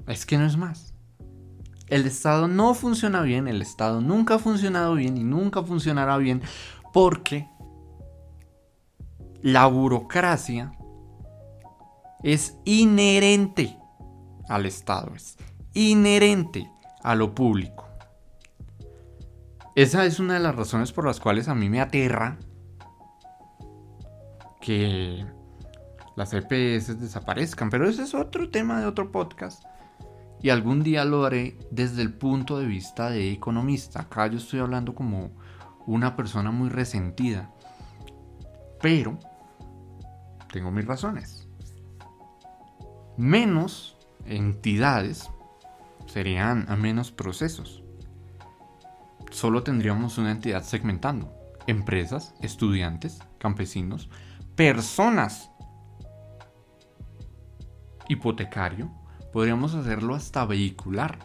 Es 0.06 0.26
que 0.26 0.38
no 0.38 0.46
es 0.46 0.58
más. 0.58 0.94
El 1.88 2.06
Estado 2.06 2.50
no 2.50 2.74
funciona 2.74 3.22
bien, 3.22 3.48
el 3.48 3.62
Estado 3.62 4.02
nunca 4.02 4.36
ha 4.36 4.40
funcionado 4.40 4.96
bien 4.96 5.16
y 5.16 5.24
nunca 5.24 5.64
funcionará 5.64 6.18
bien 6.18 6.42
porque 6.92 7.48
la 9.42 9.66
burocracia 9.68 10.74
es 12.22 12.58
inherente 12.66 13.78
al 14.50 14.66
Estado, 14.66 15.16
es 15.16 15.38
inherente 15.74 16.70
a 17.02 17.16
lo 17.16 17.34
público. 17.34 17.88
Esa 19.78 20.04
es 20.04 20.20
una 20.20 20.34
de 20.34 20.42
las 20.42 20.54
razones 20.54 20.92
por 20.92 21.06
las 21.06 21.22
cuales 21.22 21.48
a 21.48 21.56
mí 21.56 21.70
me 21.70 21.80
aterra 21.80 22.38
que 24.60 25.26
las 26.16 26.34
EPS 26.34 27.00
desaparezcan. 27.00 27.70
Pero 27.70 27.88
ese 27.88 28.04
es 28.04 28.14
otro 28.14 28.50
tema 28.50 28.80
de 28.80 28.88
otro 28.88 29.12
podcast. 29.12 29.64
Y 30.42 30.50
algún 30.50 30.84
día 30.84 31.06
lo 31.06 31.24
haré 31.24 31.58
desde 31.70 32.02
el 32.02 32.14
punto 32.14 32.58
de 32.60 32.66
vista 32.66 33.10
de 33.10 33.32
economista. 33.32 34.02
Acá 34.02 34.28
yo 34.28 34.38
estoy 34.38 34.60
hablando 34.60 34.96
como 34.96 35.32
una 35.86 36.16
persona 36.16 36.52
muy 36.52 36.70
resentida. 36.70 37.52
Pero 38.82 39.20
tengo 40.52 40.72
mis 40.72 40.86
razones. 40.86 41.48
Menos 43.18 43.98
entidades 44.26 45.30
serían 46.08 46.66
a 46.70 46.76
menos 46.76 47.12
procesos. 47.12 47.84
Solo 49.30 49.64
tendríamos 49.64 50.18
una 50.18 50.32
entidad 50.32 50.64
segmentando. 50.64 51.32
Empresas, 51.68 52.34
estudiantes, 52.42 53.20
campesinos, 53.38 54.10
personas 54.56 55.51
hipotecario, 58.12 58.90
podríamos 59.32 59.74
hacerlo 59.74 60.16
hasta 60.16 60.46
vehicular. 60.46 61.20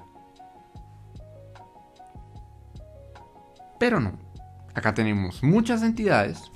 Pero 3.78 4.00
no. 4.00 4.12
Acá 4.74 4.94
tenemos 4.94 5.42
muchas 5.42 5.82
entidades, 5.82 6.50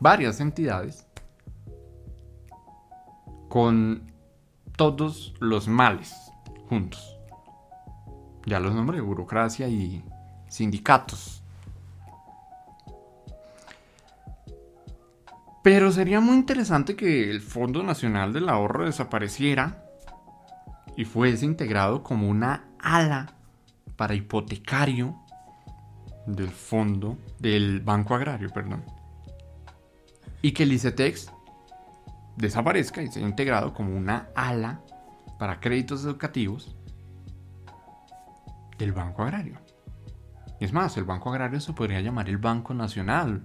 varias 0.00 0.40
entidades, 0.40 1.06
con 3.48 4.10
todos 4.76 5.34
los 5.38 5.68
males 5.68 6.14
juntos. 6.68 7.16
Ya 8.46 8.58
los 8.60 8.74
nombré, 8.74 9.00
burocracia 9.00 9.68
y 9.68 10.02
sindicatos. 10.48 11.42
Pero 15.70 15.92
sería 15.92 16.18
muy 16.20 16.34
interesante 16.34 16.96
que 16.96 17.30
el 17.30 17.42
Fondo 17.42 17.82
Nacional 17.82 18.32
del 18.32 18.48
Ahorro 18.48 18.86
desapareciera 18.86 19.84
y 20.96 21.04
fuese 21.04 21.44
integrado 21.44 22.02
como 22.02 22.26
una 22.26 22.64
ala 22.78 23.34
para 23.94 24.14
hipotecario 24.14 25.14
del 26.26 26.48
fondo 26.48 27.18
del 27.38 27.80
Banco 27.80 28.14
Agrario, 28.14 28.48
perdón. 28.48 28.82
Y 30.40 30.52
que 30.52 30.62
el 30.62 30.72
ICETEX 30.72 31.30
desaparezca 32.36 33.02
y 33.02 33.08
sea 33.08 33.28
integrado 33.28 33.74
como 33.74 33.94
una 33.94 34.30
ala 34.34 34.80
para 35.38 35.60
créditos 35.60 36.02
educativos 36.02 36.74
del 38.78 38.92
Banco 38.92 39.22
Agrario. 39.22 39.58
Es 40.60 40.72
más, 40.72 40.96
el 40.96 41.04
Banco 41.04 41.28
Agrario 41.28 41.60
se 41.60 41.74
podría 41.74 42.00
llamar 42.00 42.30
el 42.30 42.38
Banco 42.38 42.72
Nacional. 42.72 43.42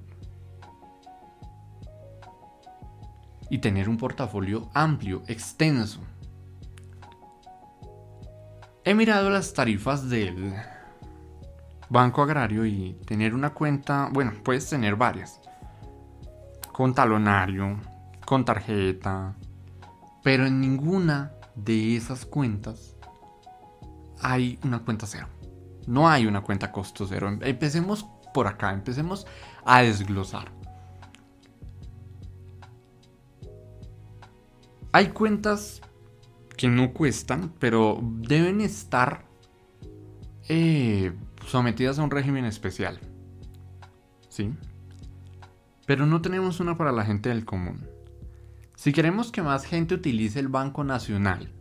Y 3.54 3.60
tener 3.60 3.88
un 3.88 3.98
portafolio 3.98 4.72
amplio, 4.74 5.22
extenso. 5.28 6.00
He 8.84 8.96
mirado 8.96 9.30
las 9.30 9.54
tarifas 9.54 10.10
del 10.10 10.56
Banco 11.88 12.24
Agrario 12.24 12.66
y 12.66 12.94
tener 13.06 13.36
una 13.36 13.52
cuenta, 13.52 14.10
bueno, 14.12 14.32
puedes 14.44 14.68
tener 14.68 14.96
varias. 14.96 15.40
Con 16.72 16.96
talonario, 16.96 17.80
con 18.26 18.44
tarjeta, 18.44 19.36
pero 20.24 20.48
en 20.48 20.60
ninguna 20.60 21.34
de 21.54 21.96
esas 21.96 22.26
cuentas 22.26 22.96
hay 24.20 24.58
una 24.64 24.80
cuenta 24.80 25.06
cero. 25.06 25.28
No 25.86 26.10
hay 26.10 26.26
una 26.26 26.42
cuenta 26.42 26.72
costo 26.72 27.06
cero. 27.08 27.38
Empecemos 27.40 28.08
por 28.34 28.48
acá, 28.48 28.74
empecemos 28.74 29.28
a 29.64 29.84
desglosar. 29.84 30.63
Hay 34.94 35.08
cuentas 35.08 35.82
que 36.56 36.70
no 36.70 36.94
cuestan, 36.94 37.52
pero 37.58 38.00
deben 38.02 38.62
estar 38.62 39.26
eh, 40.48 41.12
sometidas 41.48 41.98
a 41.98 42.04
un 42.04 42.12
régimen 42.12 42.46
especial. 42.46 43.00
¿Sí? 44.30 44.54
Pero 45.88 46.06
no 46.06 46.22
tenemos 46.22 46.60
una 46.60 46.78
para 46.78 46.92
la 46.92 47.06
gente 47.06 47.30
del 47.30 47.44
común. 47.44 47.88
Si 48.76 48.94
queremos 48.94 49.32
que 49.32 49.42
más 49.42 49.66
gente 49.66 49.96
utilice 49.96 50.40
el 50.40 50.48
Banco 50.48 50.84
Nacional, 50.84 51.52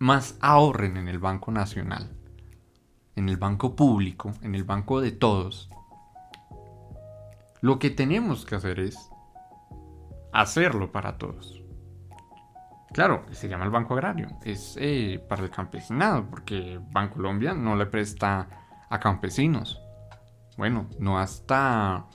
más 0.00 0.36
ahorren 0.40 0.96
en 0.96 1.06
el 1.06 1.20
Banco 1.20 1.52
Nacional, 1.52 2.10
en 3.14 3.28
el 3.28 3.36
banco 3.36 3.76
público, 3.76 4.32
en 4.42 4.56
el 4.56 4.64
banco 4.64 5.00
de 5.00 5.12
todos, 5.12 5.70
lo 7.60 7.78
que 7.78 7.90
tenemos 7.90 8.44
que 8.44 8.56
hacer 8.56 8.80
es 8.80 8.96
hacerlo 10.32 10.90
para 10.90 11.18
todos. 11.18 11.61
Claro, 12.92 13.24
se 13.30 13.48
llama 13.48 13.64
el 13.64 13.70
Banco 13.70 13.94
Agrario, 13.94 14.28
es 14.44 14.76
eh, 14.78 15.24
para 15.28 15.42
el 15.42 15.50
campesinado, 15.50 16.26
porque 16.28 16.78
Bancolombia 16.90 17.54
no 17.54 17.74
le 17.74 17.86
presta 17.86 18.48
a 18.90 19.00
campesinos. 19.00 19.80
Bueno, 20.58 20.88
no 20.98 21.18
hasta 21.18 22.06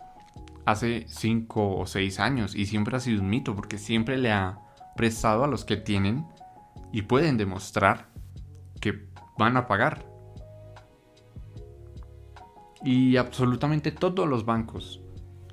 hace 0.66 1.06
5 1.08 1.78
o 1.78 1.86
6 1.88 2.20
años 2.20 2.54
y 2.54 2.66
siempre 2.66 2.96
ha 2.98 3.00
sido 3.00 3.22
un 3.22 3.30
mito 3.30 3.56
porque 3.56 3.78
siempre 3.78 4.18
le 4.18 4.32
ha 4.32 4.60
prestado 4.96 5.44
a 5.44 5.48
los 5.48 5.66
que 5.66 5.78
tienen 5.78 6.28
y 6.92 7.04
pueden 7.04 7.38
demostrar 7.38 8.10
que 8.80 9.08
van 9.38 9.58
a 9.58 9.68
pagar. 9.68 10.06
Y 12.84 13.18
absolutamente 13.18 13.92
todos 13.92 14.28
los 14.28 14.46
bancos 14.46 15.02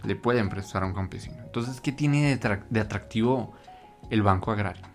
le 0.02 0.16
pueden 0.16 0.48
prestar 0.48 0.82
a 0.82 0.86
un 0.86 0.94
campesino. 0.94 1.38
Entonces, 1.42 1.80
¿qué 1.80 1.92
tiene 1.92 2.36
de, 2.36 2.80
atractivo 2.80 3.52
el 4.10 4.22
banco 4.22 4.50
agrario? 4.52 4.93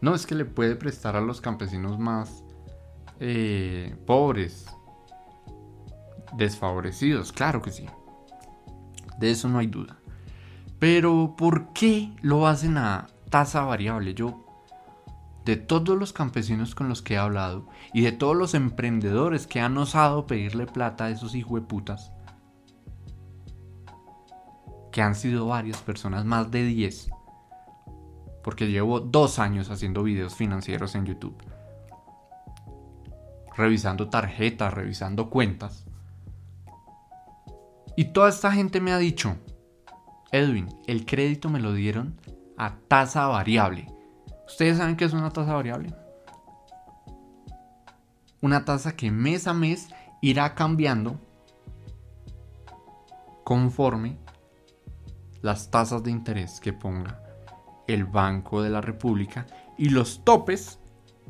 No 0.00 0.14
es 0.14 0.26
que 0.26 0.34
le 0.34 0.44
puede 0.44 0.76
prestar 0.76 1.16
a 1.16 1.20
los 1.20 1.40
campesinos 1.40 1.98
más 1.98 2.44
eh, 3.20 3.96
pobres, 4.06 4.66
desfavorecidos, 6.36 7.32
claro 7.32 7.62
que 7.62 7.72
sí. 7.72 7.86
De 9.18 9.30
eso 9.30 9.48
no 9.48 9.58
hay 9.58 9.66
duda. 9.66 9.98
Pero 10.78 11.34
¿por 11.36 11.72
qué 11.72 12.14
lo 12.22 12.46
hacen 12.46 12.78
a 12.78 13.08
tasa 13.30 13.62
variable? 13.62 14.14
Yo, 14.14 14.44
de 15.44 15.56
todos 15.56 15.98
los 15.98 16.12
campesinos 16.12 16.74
con 16.74 16.88
los 16.88 17.02
que 17.02 17.14
he 17.14 17.18
hablado 17.18 17.66
y 17.92 18.02
de 18.02 18.12
todos 18.12 18.36
los 18.36 18.54
emprendedores 18.54 19.46
que 19.46 19.60
han 19.60 19.76
osado 19.78 20.26
pedirle 20.26 20.66
plata 20.66 21.06
a 21.06 21.10
esos 21.10 21.34
putas, 21.66 22.12
que 24.92 25.02
han 25.02 25.14
sido 25.14 25.46
varias 25.46 25.78
personas, 25.78 26.24
más 26.24 26.50
de 26.50 26.64
10, 26.64 27.10
porque 28.42 28.66
llevo 28.68 29.00
dos 29.00 29.38
años 29.38 29.70
haciendo 29.70 30.02
videos 30.02 30.34
financieros 30.34 30.94
en 30.94 31.06
YouTube, 31.06 31.36
revisando 33.56 34.08
tarjetas, 34.08 34.72
revisando 34.72 35.30
cuentas. 35.30 35.84
Y 37.96 38.06
toda 38.12 38.28
esta 38.28 38.52
gente 38.52 38.80
me 38.80 38.92
ha 38.92 38.98
dicho, 38.98 39.36
Edwin, 40.30 40.68
el 40.86 41.04
crédito 41.04 41.48
me 41.48 41.60
lo 41.60 41.72
dieron 41.72 42.20
a 42.56 42.76
tasa 42.88 43.26
variable. 43.26 43.92
¿Ustedes 44.46 44.78
saben 44.78 44.96
qué 44.96 45.04
es 45.04 45.12
una 45.12 45.30
tasa 45.30 45.54
variable? 45.54 45.94
Una 48.40 48.64
tasa 48.64 48.94
que 48.94 49.10
mes 49.10 49.46
a 49.46 49.54
mes 49.54 49.88
irá 50.22 50.54
cambiando 50.54 51.20
conforme 53.44 54.18
las 55.42 55.70
tasas 55.70 56.02
de 56.02 56.10
interés 56.10 56.60
que 56.60 56.72
ponga 56.72 57.27
el 57.88 58.04
Banco 58.04 58.62
de 58.62 58.70
la 58.70 58.80
República 58.80 59.46
y 59.76 59.88
los 59.88 60.24
topes 60.24 60.78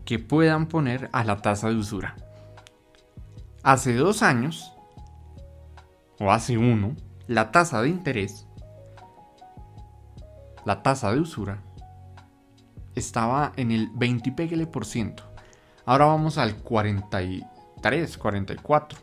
que 0.05 0.19
puedan 0.19 0.67
poner 0.67 1.09
a 1.13 1.25
la 1.25 1.39
tasa 1.39 1.69
de 1.71 1.77
usura. 1.77 2.17
Hace 3.63 3.95
dos 3.95 4.23
años, 4.23 4.75
o 6.21 6.31
hace 6.31 6.59
uno, 6.59 6.95
la 7.27 7.51
tasa 7.51 7.81
de 7.81 7.89
interés 7.89 8.49
la 10.69 10.83
tasa 10.83 11.11
de 11.11 11.21
usura 11.21 11.63
estaba 12.95 13.53
en 13.57 13.71
el 13.71 13.89
20 13.95 14.35
y 14.37 14.67
por 14.67 14.85
ciento. 14.85 15.23
Ahora 15.87 16.05
vamos 16.05 16.37
al 16.37 16.57
43, 16.57 18.19
44. 18.19 18.99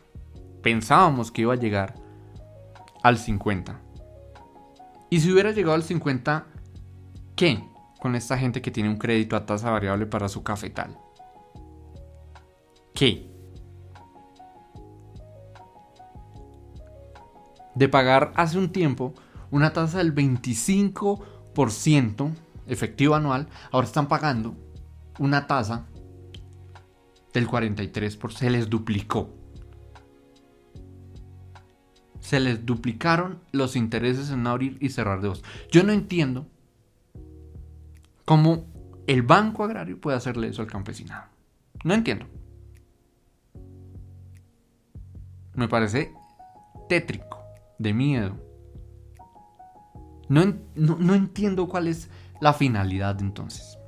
Pensábamos 0.62 1.32
que 1.32 1.42
iba 1.42 1.54
a 1.54 1.56
llegar 1.56 1.96
al 3.02 3.18
50. 3.18 3.80
Y 5.10 5.18
si 5.18 5.32
hubiera 5.32 5.50
llegado 5.50 5.74
al 5.74 5.82
50, 5.82 6.46
¿qué? 7.36 7.62
Con 8.00 8.16
esta 8.16 8.36
gente 8.36 8.60
que 8.60 8.70
tiene 8.70 8.88
un 8.88 8.96
crédito 8.96 9.36
a 9.36 9.46
tasa 9.46 9.70
variable 9.70 10.06
para 10.06 10.28
su 10.28 10.42
cafetal. 10.42 10.98
¿Qué? 12.94 13.30
De 17.74 17.88
pagar 17.88 18.32
hace 18.36 18.58
un 18.58 18.72
tiempo 18.72 19.14
una 19.50 19.72
tasa 19.72 19.98
del 19.98 20.12
25 20.12 21.52
efectivo 22.66 23.14
anual, 23.14 23.48
ahora 23.70 23.86
están 23.86 24.08
pagando 24.08 24.56
una 25.18 25.46
tasa 25.46 25.86
del 27.32 27.48
43%. 27.48 28.30
Se 28.32 28.50
les 28.50 28.68
duplicó. 28.68 29.30
Se 32.20 32.40
les 32.40 32.66
duplicaron 32.66 33.40
los 33.52 33.76
intereses 33.76 34.30
en 34.30 34.46
abrir 34.46 34.78
y 34.80 34.88
cerrar 34.88 35.20
de 35.20 35.32
Yo 35.70 35.84
no 35.84 35.92
entiendo 35.92 36.48
cómo 38.26 38.66
el 39.06 39.22
Banco 39.22 39.64
Agrario 39.64 39.98
puede 39.98 40.18
hacerle 40.18 40.48
eso 40.48 40.60
al 40.60 40.68
campesinado. 40.68 41.24
No 41.84 41.94
entiendo. 41.94 42.26
Me 45.54 45.68
parece 45.68 46.12
tétrico, 46.90 47.42
de 47.78 47.94
miedo. 47.94 48.36
No, 50.28 50.42
entiendo 51.14 51.68
cuál 51.68 51.86
es 51.86 52.10
la 52.40 52.52
finalidad 52.52 53.16
entonces. 53.20 53.78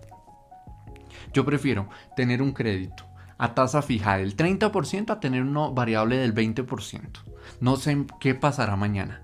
Yo 1.34 1.44
prefiero 1.44 1.88
tener 2.16 2.40
un 2.40 2.52
crédito 2.52 3.04
a 3.38 3.54
tasa 3.54 3.82
fija 3.82 4.16
del 4.16 4.36
30% 4.36 5.10
a 5.10 5.20
tener 5.20 5.42
uno 5.42 5.74
variable 5.74 6.16
del 6.16 6.34
20%. 6.34 7.20
No 7.60 7.76
sé 7.76 8.06
qué 8.20 8.34
pasará 8.34 8.76
mañana. 8.76 9.22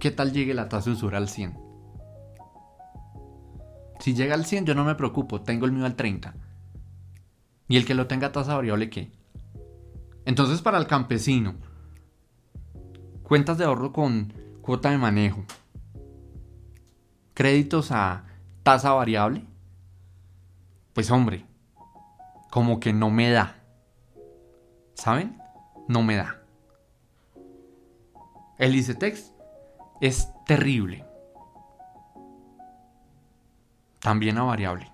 ¿Qué 0.00 0.10
tal 0.10 0.32
llegue 0.32 0.54
la 0.54 0.68
tasa 0.68 0.90
de 0.90 0.96
usura 0.96 1.18
al 1.18 1.28
100? 1.28 1.65
Si 3.98 4.14
llega 4.14 4.34
al 4.34 4.46
100 4.46 4.66
yo 4.66 4.74
no 4.74 4.84
me 4.84 4.94
preocupo, 4.94 5.40
tengo 5.40 5.66
el 5.66 5.72
mío 5.72 5.86
al 5.86 5.96
30. 5.96 6.34
¿Y 7.68 7.76
el 7.76 7.84
que 7.84 7.94
lo 7.94 8.06
tenga 8.06 8.32
tasa 8.32 8.54
variable 8.54 8.90
qué? 8.90 9.10
Entonces 10.24 10.60
para 10.62 10.78
el 10.78 10.86
campesino, 10.86 11.54
cuentas 13.22 13.58
de 13.58 13.64
ahorro 13.64 13.92
con 13.92 14.32
cuota 14.60 14.90
de 14.90 14.98
manejo, 14.98 15.44
créditos 17.34 17.92
a 17.92 18.24
tasa 18.62 18.92
variable, 18.92 19.44
pues 20.92 21.10
hombre, 21.10 21.44
como 22.50 22.80
que 22.80 22.92
no 22.92 23.10
me 23.10 23.30
da. 23.30 23.62
¿Saben? 24.94 25.38
No 25.88 26.02
me 26.02 26.16
da. 26.16 26.42
El 28.58 28.74
ICETEX 28.74 29.32
es 30.00 30.28
terrible. 30.46 31.05
También 34.06 34.38
a 34.38 34.44
variable. 34.44 34.92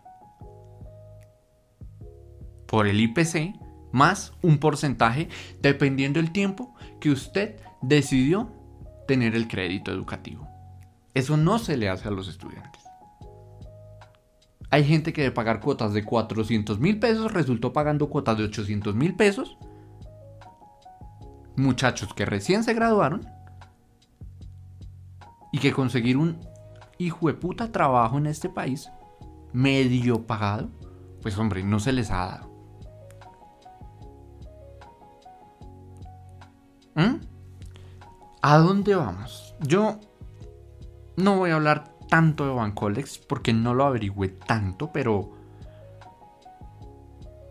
Por 2.67 2.87
el 2.87 2.99
IPC 2.99 3.61
más 3.93 4.33
un 4.41 4.57
porcentaje 4.57 5.29
dependiendo 5.61 6.19
del 6.19 6.33
tiempo 6.33 6.75
que 6.99 7.11
usted 7.11 7.61
decidió 7.83 8.51
tener 9.07 9.35
el 9.35 9.49
crédito 9.49 9.93
educativo. 9.93 10.49
Eso 11.13 11.37
no 11.37 11.59
se 11.59 11.77
le 11.77 11.91
hace 11.91 12.09
a 12.09 12.11
los 12.11 12.27
estudiantes. 12.27 12.83
Hay 14.71 14.83
gente 14.83 15.13
que 15.13 15.25
de 15.25 15.31
pagar 15.31 15.61
cuotas 15.61 15.93
de 15.93 16.07
400 16.07 16.81
mil 16.81 16.99
pesos 16.99 17.35
resultó 17.35 17.75
pagando 17.75 18.09
cuotas 18.09 18.39
de 18.39 18.45
800 18.45 18.95
mil 18.95 19.15
pesos. 19.15 19.59
Muchachos 21.55 22.15
que 22.15 22.25
recién 22.25 22.65
se 22.65 22.73
graduaron 22.73 23.29
y 25.53 25.59
que 25.59 25.71
conseguir 25.71 26.17
un 26.17 26.41
hijo 26.97 27.27
de 27.27 27.35
puta 27.35 27.71
trabajo 27.71 28.17
en 28.17 28.27
este 28.27 28.49
país, 28.49 28.91
medio 29.53 30.27
pagado, 30.27 30.71
pues 31.21 31.39
hombre, 31.39 31.63
no 31.63 31.81
se 31.81 31.93
les 31.93 32.11
ha 32.11 32.27
dado. 32.27 32.53
¿Mm? 36.95 37.21
¿A 38.43 38.59
dónde 38.59 38.95
vamos? 38.95 39.55
Yo 39.61 39.99
no 41.17 41.37
voy 41.37 41.51
a 41.51 41.55
hablar 41.55 41.93
tanto 42.09 42.47
de 42.47 42.53
Bancolex 42.53 43.19
porque 43.19 43.53
no 43.53 43.73
lo 43.75 43.85
averigüé 43.85 44.29
tanto, 44.29 44.93
pero 44.93 45.31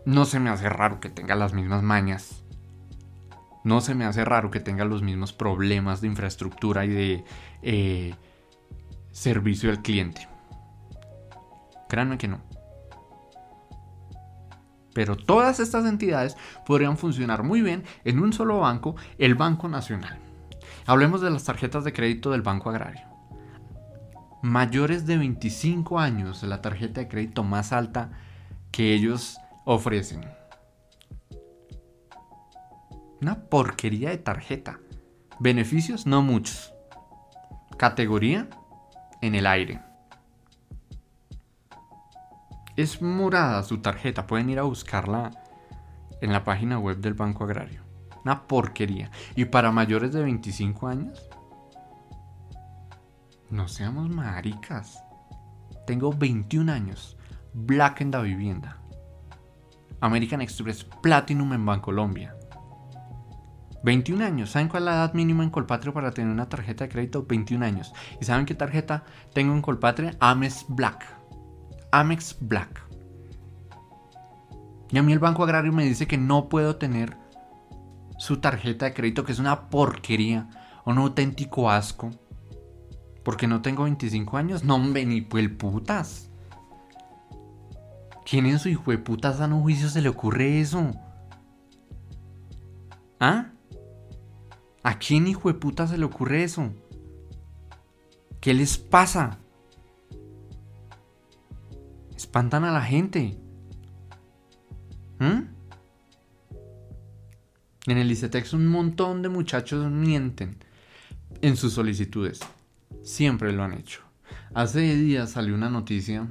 no 0.04 0.24
se 0.24 0.40
me 0.40 0.50
hace 0.50 0.68
raro 0.68 1.00
que 1.00 1.08
tenga 1.08 1.34
las 1.34 1.54
mismas 1.54 1.82
mañas. 1.82 2.44
No 3.64 3.80
se 3.80 3.94
me 3.94 4.04
hace 4.04 4.24
raro 4.24 4.50
que 4.50 4.60
tenga 4.60 4.84
los 4.84 5.02
mismos 5.02 5.32
problemas 5.32 6.00
de 6.00 6.08
infraestructura 6.08 6.84
y 6.84 6.88
de 6.88 7.24
eh, 7.62 8.14
servicio 9.12 9.70
al 9.70 9.82
cliente. 9.82 10.28
Créanme 11.92 12.16
que 12.16 12.26
no. 12.26 12.40
Pero 14.94 15.14
todas 15.14 15.60
estas 15.60 15.84
entidades 15.84 16.38
podrían 16.64 16.96
funcionar 16.96 17.42
muy 17.42 17.60
bien 17.60 17.84
en 18.04 18.18
un 18.18 18.32
solo 18.32 18.60
banco, 18.60 18.96
el 19.18 19.34
Banco 19.34 19.68
Nacional. 19.68 20.18
Hablemos 20.86 21.20
de 21.20 21.28
las 21.28 21.44
tarjetas 21.44 21.84
de 21.84 21.92
crédito 21.92 22.30
del 22.30 22.40
Banco 22.40 22.70
Agrario. 22.70 23.02
Mayores 24.40 25.04
de 25.04 25.18
25 25.18 25.98
años, 25.98 26.42
la 26.44 26.62
tarjeta 26.62 27.02
de 27.02 27.08
crédito 27.08 27.44
más 27.44 27.74
alta 27.74 28.08
que 28.70 28.94
ellos 28.94 29.36
ofrecen. 29.66 30.24
Una 33.20 33.38
porquería 33.50 34.08
de 34.08 34.16
tarjeta. 34.16 34.78
Beneficios 35.40 36.06
no 36.06 36.22
muchos. 36.22 36.72
Categoría 37.76 38.48
en 39.20 39.34
el 39.34 39.46
aire. 39.46 39.91
Es 42.82 43.00
morada 43.00 43.62
su 43.62 43.78
tarjeta, 43.78 44.26
pueden 44.26 44.50
ir 44.50 44.58
a 44.58 44.64
buscarla 44.64 45.30
en 46.20 46.32
la 46.32 46.42
página 46.42 46.80
web 46.80 46.96
del 46.96 47.14
Banco 47.14 47.44
Agrario. 47.44 47.82
Una 48.24 48.48
porquería. 48.48 49.08
Y 49.36 49.44
para 49.44 49.70
mayores 49.70 50.12
de 50.12 50.20
25 50.20 50.88
años, 50.88 51.30
no 53.50 53.68
seamos 53.68 54.08
maricas. 54.08 55.00
Tengo 55.86 56.12
21 56.12 56.72
años. 56.72 57.16
Black 57.54 58.00
en 58.00 58.10
la 58.10 58.20
vivienda. 58.20 58.78
American 60.00 60.42
Express 60.42 60.82
Platinum 60.82 61.52
en 61.52 61.64
Bancolombia. 61.64 62.34
21 63.84 64.24
años. 64.24 64.50
¿Saben 64.50 64.66
cuál 64.66 64.82
es 64.82 64.86
la 64.86 64.94
edad 64.94 65.14
mínima 65.14 65.44
en 65.44 65.50
Colpatria 65.50 65.92
para 65.92 66.10
tener 66.10 66.32
una 66.32 66.48
tarjeta 66.48 66.82
de 66.82 66.90
crédito? 66.90 67.24
21 67.28 67.64
años. 67.64 67.92
¿Y 68.20 68.24
saben 68.24 68.44
qué 68.44 68.56
tarjeta 68.56 69.04
tengo 69.32 69.54
en 69.54 69.62
Colpatria? 69.62 70.16
Ames 70.18 70.66
Black. 70.68 71.21
Amex 71.92 72.36
Black. 72.40 72.82
Y 74.90 74.98
a 74.98 75.02
mí 75.02 75.12
el 75.12 75.18
Banco 75.18 75.44
Agrario 75.44 75.72
me 75.72 75.84
dice 75.84 76.06
que 76.06 76.18
no 76.18 76.48
puedo 76.48 76.76
tener 76.76 77.16
su 78.18 78.38
tarjeta 78.38 78.86
de 78.86 78.94
crédito, 78.94 79.24
que 79.24 79.32
es 79.32 79.38
una 79.38 79.68
porquería, 79.68 80.48
un 80.84 80.98
auténtico 80.98 81.70
asco. 81.70 82.10
Porque 83.24 83.46
no 83.46 83.62
tengo 83.62 83.84
25 83.84 84.36
años. 84.36 84.64
No, 84.64 84.78
me 84.78 85.04
ni 85.04 85.26
el 85.32 85.56
putas. 85.56 86.28
¿Quién 88.24 88.46
en 88.46 88.58
su 88.58 88.68
hijo 88.68 88.90
de 88.90 88.98
puta 88.98 89.32
sano 89.32 89.60
juicio 89.60 89.88
se 89.88 90.00
le 90.00 90.08
ocurre 90.08 90.60
eso? 90.60 90.92
¿Ah? 93.20 93.52
¿A 94.82 94.98
quién 94.98 95.26
hijo 95.26 95.48
de 95.48 95.54
puta 95.54 95.86
se 95.86 95.98
le 95.98 96.04
ocurre 96.04 96.42
eso? 96.42 96.72
¿Qué 98.40 98.54
les 98.54 98.78
pasa? 98.78 99.38
Espantan 102.32 102.64
a 102.64 102.72
la 102.72 102.80
gente. 102.80 103.38
¿Mm? 105.18 105.42
En 107.88 107.98
el 107.98 108.10
ICETEX 108.10 108.54
un 108.54 108.68
montón 108.68 109.20
de 109.20 109.28
muchachos 109.28 109.90
mienten 109.90 110.56
en 111.42 111.58
sus 111.58 111.74
solicitudes. 111.74 112.40
Siempre 113.02 113.52
lo 113.52 113.64
han 113.64 113.74
hecho. 113.74 114.00
Hace 114.54 114.96
días 114.96 115.32
salió 115.32 115.54
una 115.54 115.68
noticia 115.68 116.26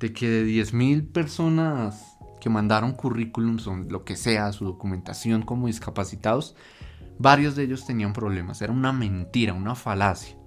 de 0.00 0.12
que 0.12 0.28
de 0.28 0.44
10.000 0.44 1.12
personas 1.12 2.18
que 2.40 2.50
mandaron 2.50 2.90
currículums 2.90 3.68
o 3.68 3.76
lo 3.76 4.04
que 4.04 4.16
sea, 4.16 4.52
su 4.52 4.64
documentación 4.64 5.42
como 5.42 5.68
discapacitados, 5.68 6.56
varios 7.20 7.54
de 7.54 7.62
ellos 7.62 7.86
tenían 7.86 8.12
problemas. 8.12 8.60
Era 8.60 8.72
una 8.72 8.92
mentira, 8.92 9.52
una 9.52 9.76
falacia 9.76 10.41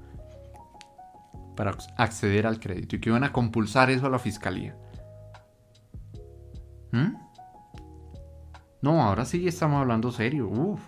para 1.55 1.75
acceder 1.97 2.45
al 2.47 2.59
crédito 2.59 2.95
y 2.95 2.99
que 2.99 3.09
iban 3.09 3.23
a 3.23 3.31
compulsar 3.31 3.89
eso 3.89 4.07
a 4.07 4.09
la 4.09 4.19
fiscalía. 4.19 4.77
¿Mm? 6.91 7.15
No, 8.81 9.01
ahora 9.01 9.25
sí 9.25 9.47
estamos 9.47 9.81
hablando 9.81 10.11
serio. 10.11 10.47
Uf. 10.47 10.81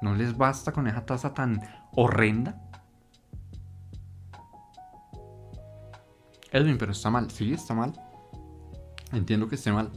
¿No 0.00 0.14
les 0.14 0.36
basta 0.36 0.72
con 0.72 0.86
esa 0.86 1.04
tasa 1.04 1.34
tan 1.34 1.60
horrenda? 1.92 2.60
Edwin, 6.52 6.78
pero 6.78 6.92
está 6.92 7.10
mal. 7.10 7.30
Sí, 7.30 7.52
está 7.52 7.74
mal. 7.74 7.92
Entiendo 9.12 9.48
que 9.48 9.56
esté 9.56 9.72
mal. 9.72 9.90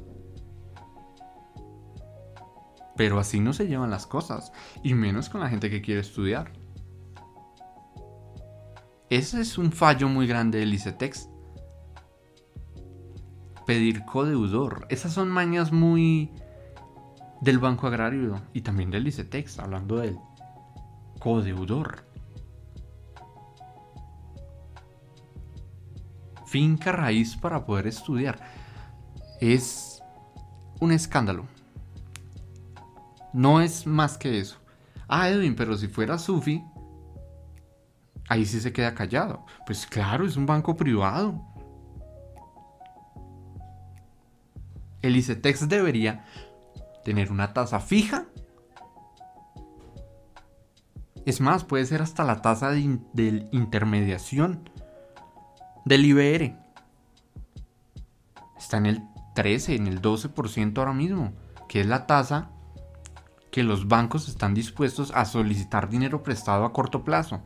Pero 2.96 3.20
así 3.20 3.40
no 3.40 3.54
se 3.54 3.68
llevan 3.68 3.92
las 3.92 4.08
cosas. 4.08 4.52
Y 4.84 4.94
menos 4.94 5.30
con 5.30 5.42
la 5.42 5.50
gente 5.50 5.70
que 5.70 5.82
quiere 5.82 6.02
estudiar. 6.02 6.52
Ese 9.10 9.40
es 9.40 9.58
un 9.58 9.72
fallo 9.72 10.10
muy 10.10 10.28
grande 10.28 10.60
del 10.60 10.74
ICETEX. 10.74 11.30
Pedir 13.66 14.04
codeudor. 14.06 14.86
Esas 14.90 15.14
son 15.14 15.30
mañas 15.30 15.72
muy 15.72 16.32
del 17.42 17.60
Banco 17.60 17.88
Agrario 17.88 18.42
y 18.54 18.62
también 18.62 18.92
del 18.92 19.08
ICETEX, 19.08 19.60
hablando 19.60 19.98
del 19.98 20.18
codeudor. 21.20 22.06
Finca 26.46 26.92
raíz 26.92 27.36
para 27.38 27.66
poder 27.66 27.88
estudiar. 27.88 28.40
Es 29.40 30.02
un 30.80 30.92
escándalo. 30.92 31.46
No 33.32 33.62
es 33.62 33.88
más 33.88 34.18
que 34.18 34.40
eso. 34.40 34.58
Ah, 35.08 35.30
Edwin, 35.30 35.56
pero 35.56 35.78
si 35.78 35.88
fuera 35.88 36.18
Sufi, 36.18 36.64
ahí 38.28 38.46
sí 38.46 38.60
se 38.60 38.74
queda 38.74 38.94
callado. 38.94 39.46
Pues 39.66 39.86
claro, 39.86 40.26
es 40.26 40.38
un 40.38 40.46
banco 40.46 40.76
privado. 40.76 41.42
El 45.02 45.16
ICETEX 45.16 45.70
debería 45.70 46.26
tener 47.06 47.32
una 47.32 47.54
tasa 47.54 47.80
fija. 47.80 48.26
Es 51.26 51.42
más, 51.42 51.64
puede 51.64 51.86
ser 51.86 52.02
hasta 52.02 52.24
la 52.24 52.42
tasa 52.42 52.72
de, 52.72 53.48
intermediación 53.52 54.70
del 55.86 56.06
IBR. 56.06 56.56
Está 58.58 58.78
en 58.78 58.86
el 58.86 59.04
13, 59.36 59.76
en 59.76 59.88
el 59.88 60.02
12% 60.02 60.78
ahora 60.78 60.94
mismo, 60.94 61.34
que 61.68 61.82
es 61.82 61.86
la 61.86 62.08
tasa 62.08 62.50
que 63.52 63.64
los 63.64 63.88
bancos 63.88 64.28
están 64.28 64.54
dispuestos 64.54 65.12
a 65.16 65.26
solicitar 65.26 65.90
dinero 65.90 66.24
prestado 66.24 66.66
a 66.66 66.74
corto 66.74 67.04
plazo 67.04 67.42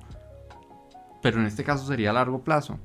pero 1.22 1.40
en 1.40 1.46
este 1.46 1.64
caso 1.64 1.86
sería 1.86 2.10
a 2.10 2.14
largo 2.14 2.44
plazo. 2.44 2.80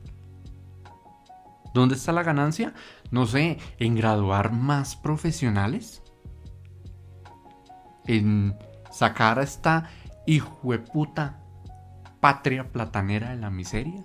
¿Dónde 1.75 1.95
está 1.95 2.13
la 2.13 2.23
ganancia? 2.23 2.73
No 3.11 3.27
sé, 3.27 3.59
en 3.79 3.97
graduar 3.97 4.53
más 4.53 4.97
profesionales. 4.97 6.03
En 8.07 8.57
sacar 8.91 9.39
a 9.39 9.43
esta 9.43 9.91
hijueputa 10.27 11.39
patria 12.21 12.73
platanera 12.73 13.31
de 13.31 13.37
la 13.37 13.51
miseria. 13.51 14.05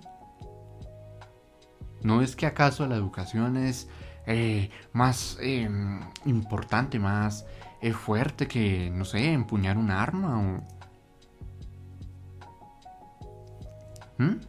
¿No 2.02 2.20
es 2.20 2.36
que 2.36 2.46
acaso 2.46 2.86
la 2.86 2.96
educación 2.96 3.56
es 3.56 3.88
eh, 4.26 4.70
más 4.92 5.38
em, 5.40 6.00
importante, 6.26 6.98
más 6.98 7.46
eh, 7.80 7.92
fuerte 7.92 8.46
que, 8.46 8.90
no 8.90 9.04
sé, 9.04 9.32
empuñar 9.32 9.78
un 9.78 9.90
arma 9.90 10.40
o... 10.40 10.81
¿Mm? 14.22 14.40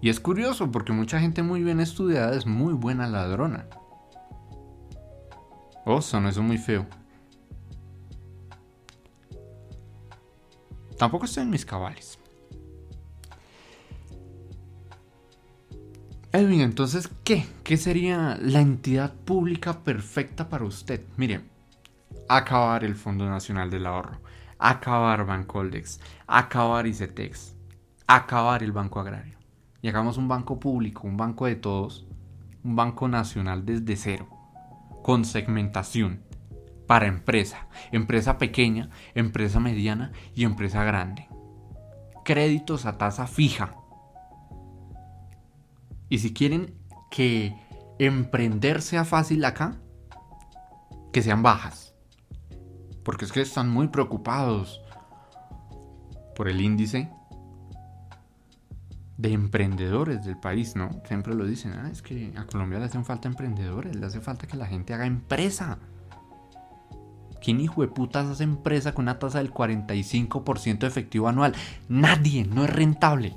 Y 0.00 0.08
es 0.08 0.18
curioso 0.18 0.70
porque 0.72 0.92
mucha 0.92 1.20
gente 1.20 1.42
muy 1.42 1.62
bien 1.62 1.80
estudiada 1.80 2.34
es 2.34 2.46
muy 2.46 2.72
buena 2.72 3.06
ladrona. 3.06 3.66
Oh, 5.84 6.00
son 6.00 6.26
eso 6.26 6.42
muy 6.42 6.58
feo. 6.58 6.86
Tampoco 10.98 11.24
estoy 11.26 11.44
en 11.44 11.50
mis 11.50 11.64
cabales. 11.64 12.18
Edwin, 16.32 16.62
entonces, 16.62 17.10
¿qué? 17.24 17.46
¿Qué 17.62 17.76
sería 17.76 18.38
la 18.40 18.60
entidad 18.60 19.12
pública 19.12 19.84
perfecta 19.84 20.48
para 20.48 20.64
usted? 20.64 21.04
Mire, 21.16 21.42
acabar 22.28 22.84
el 22.84 22.94
Fondo 22.94 23.28
Nacional 23.28 23.68
del 23.70 23.86
Ahorro, 23.86 24.20
acabar 24.62 25.26
Bancoldex, 25.26 26.00
acabar 26.28 26.86
ICETEX, 26.86 27.56
acabar 28.06 28.62
el 28.62 28.70
Banco 28.70 29.00
Agrario. 29.00 29.36
Y 29.82 29.88
hagamos 29.88 30.16
un 30.18 30.28
banco 30.28 30.60
público, 30.60 31.08
un 31.08 31.16
banco 31.16 31.46
de 31.46 31.56
todos, 31.56 32.06
un 32.62 32.76
banco 32.76 33.08
nacional 33.08 33.66
desde 33.66 33.96
cero, 33.96 34.28
con 35.02 35.24
segmentación, 35.24 36.22
para 36.86 37.06
empresa, 37.06 37.66
empresa 37.90 38.38
pequeña, 38.38 38.90
empresa 39.14 39.58
mediana 39.58 40.12
y 40.32 40.44
empresa 40.44 40.84
grande. 40.84 41.26
Créditos 42.24 42.86
a 42.86 42.98
tasa 42.98 43.26
fija 43.26 43.74
y 46.08 46.18
si 46.18 46.32
quieren 46.32 46.74
que 47.10 47.56
emprender 47.98 48.80
sea 48.80 49.04
fácil 49.04 49.44
acá, 49.44 49.80
que 51.12 51.22
sean 51.22 51.42
bajas. 51.42 51.81
Porque 53.04 53.24
es 53.24 53.32
que 53.32 53.40
están 53.40 53.68
muy 53.68 53.88
preocupados 53.88 54.80
por 56.34 56.48
el 56.48 56.60
índice 56.60 57.10
de 59.16 59.32
emprendedores 59.32 60.24
del 60.24 60.36
país, 60.36 60.74
¿no? 60.74 60.90
Siempre 61.06 61.34
lo 61.34 61.44
dicen, 61.44 61.72
ah, 61.74 61.88
es 61.90 62.02
que 62.02 62.32
a 62.36 62.44
Colombia 62.44 62.78
le 62.78 62.86
hacen 62.86 63.04
falta 63.04 63.28
emprendedores, 63.28 63.94
le 63.94 64.06
hace 64.06 64.20
falta 64.20 64.46
que 64.46 64.56
la 64.56 64.66
gente 64.66 64.94
haga 64.94 65.06
empresa. 65.06 65.78
¿Quién 67.40 67.60
hijo 67.60 67.82
de 67.82 67.88
putas 67.88 68.26
hace 68.26 68.44
empresa 68.44 68.94
con 68.94 69.04
una 69.04 69.18
tasa 69.18 69.38
del 69.38 69.52
45% 69.52 70.86
efectivo 70.86 71.28
anual? 71.28 71.54
Nadie, 71.88 72.44
no 72.44 72.64
es 72.64 72.70
rentable. 72.70 73.36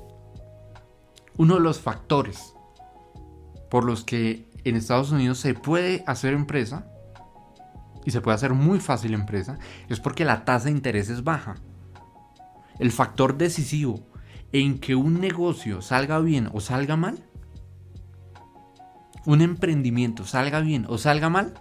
Uno 1.36 1.54
de 1.54 1.60
los 1.60 1.80
factores 1.80 2.54
por 3.70 3.84
los 3.84 4.04
que 4.04 4.48
en 4.64 4.76
Estados 4.76 5.10
Unidos 5.12 5.38
se 5.38 5.54
puede 5.54 6.02
hacer 6.06 6.34
empresa 6.34 6.90
y 8.06 8.12
se 8.12 8.20
puede 8.22 8.36
hacer 8.36 8.54
muy 8.54 8.78
fácil 8.80 9.12
empresa 9.12 9.58
es 9.88 10.00
porque 10.00 10.24
la 10.24 10.44
tasa 10.44 10.66
de 10.66 10.70
interés 10.70 11.10
es 11.10 11.24
baja. 11.24 11.56
El 12.78 12.92
factor 12.92 13.36
decisivo 13.36 14.06
en 14.52 14.78
que 14.78 14.94
un 14.94 15.20
negocio 15.20 15.82
salga 15.82 16.20
bien 16.20 16.48
o 16.52 16.60
salga 16.60 16.96
mal, 16.96 17.18
un 19.26 19.42
emprendimiento 19.42 20.24
salga 20.24 20.60
bien 20.60 20.86
o 20.88 20.98
salga 20.98 21.28
mal, 21.28 21.54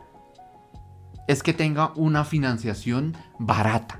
es 1.27 1.41
que 1.41 1.53
tenga 1.53 1.91
una 1.95 2.23
financiación 2.23 3.17
barata, 3.39 3.99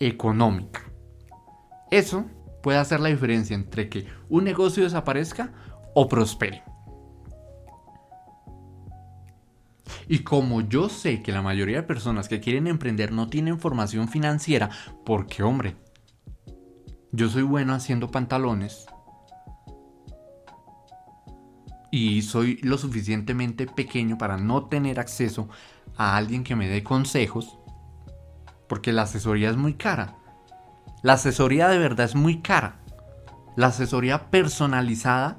económica. 0.00 0.82
Eso 1.92 2.24
puede 2.64 2.78
hacer 2.78 2.98
la 2.98 3.10
diferencia 3.10 3.54
entre 3.54 3.88
que 3.88 4.08
un 4.28 4.42
negocio 4.42 4.82
desaparezca 4.82 5.52
o 5.94 6.08
prospere. 6.08 6.64
Y 10.08 10.20
como 10.20 10.62
yo 10.62 10.88
sé 10.88 11.22
que 11.22 11.32
la 11.32 11.42
mayoría 11.42 11.76
de 11.76 11.82
personas 11.82 12.28
que 12.28 12.40
quieren 12.40 12.66
emprender 12.66 13.12
no 13.12 13.28
tienen 13.28 13.60
formación 13.60 14.08
financiera, 14.08 14.70
porque 15.04 15.42
hombre, 15.42 15.76
yo 17.12 17.28
soy 17.28 17.42
bueno 17.42 17.74
haciendo 17.74 18.10
pantalones 18.10 18.86
y 21.90 22.22
soy 22.22 22.58
lo 22.62 22.78
suficientemente 22.78 23.66
pequeño 23.66 24.16
para 24.16 24.38
no 24.38 24.66
tener 24.66 24.98
acceso 24.98 25.50
a 25.98 26.16
alguien 26.16 26.42
que 26.42 26.56
me 26.56 26.68
dé 26.68 26.82
consejos, 26.82 27.58
porque 28.66 28.92
la 28.92 29.02
asesoría 29.02 29.50
es 29.50 29.56
muy 29.58 29.74
cara. 29.74 30.16
La 31.02 31.14
asesoría 31.14 31.68
de 31.68 31.78
verdad 31.78 32.06
es 32.06 32.14
muy 32.14 32.40
cara. 32.40 32.80
La 33.56 33.68
asesoría 33.68 34.30
personalizada 34.30 35.38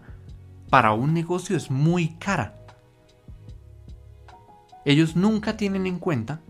para 0.69 0.93
un 0.93 1.15
negocio 1.15 1.58
es 1.58 1.71
muy 1.71 2.10
cara 2.19 2.59
ellos 4.86 5.15
nunca 5.15 5.58
tienen 5.58 5.88
en 5.88 6.00
cuenta 6.00 6.42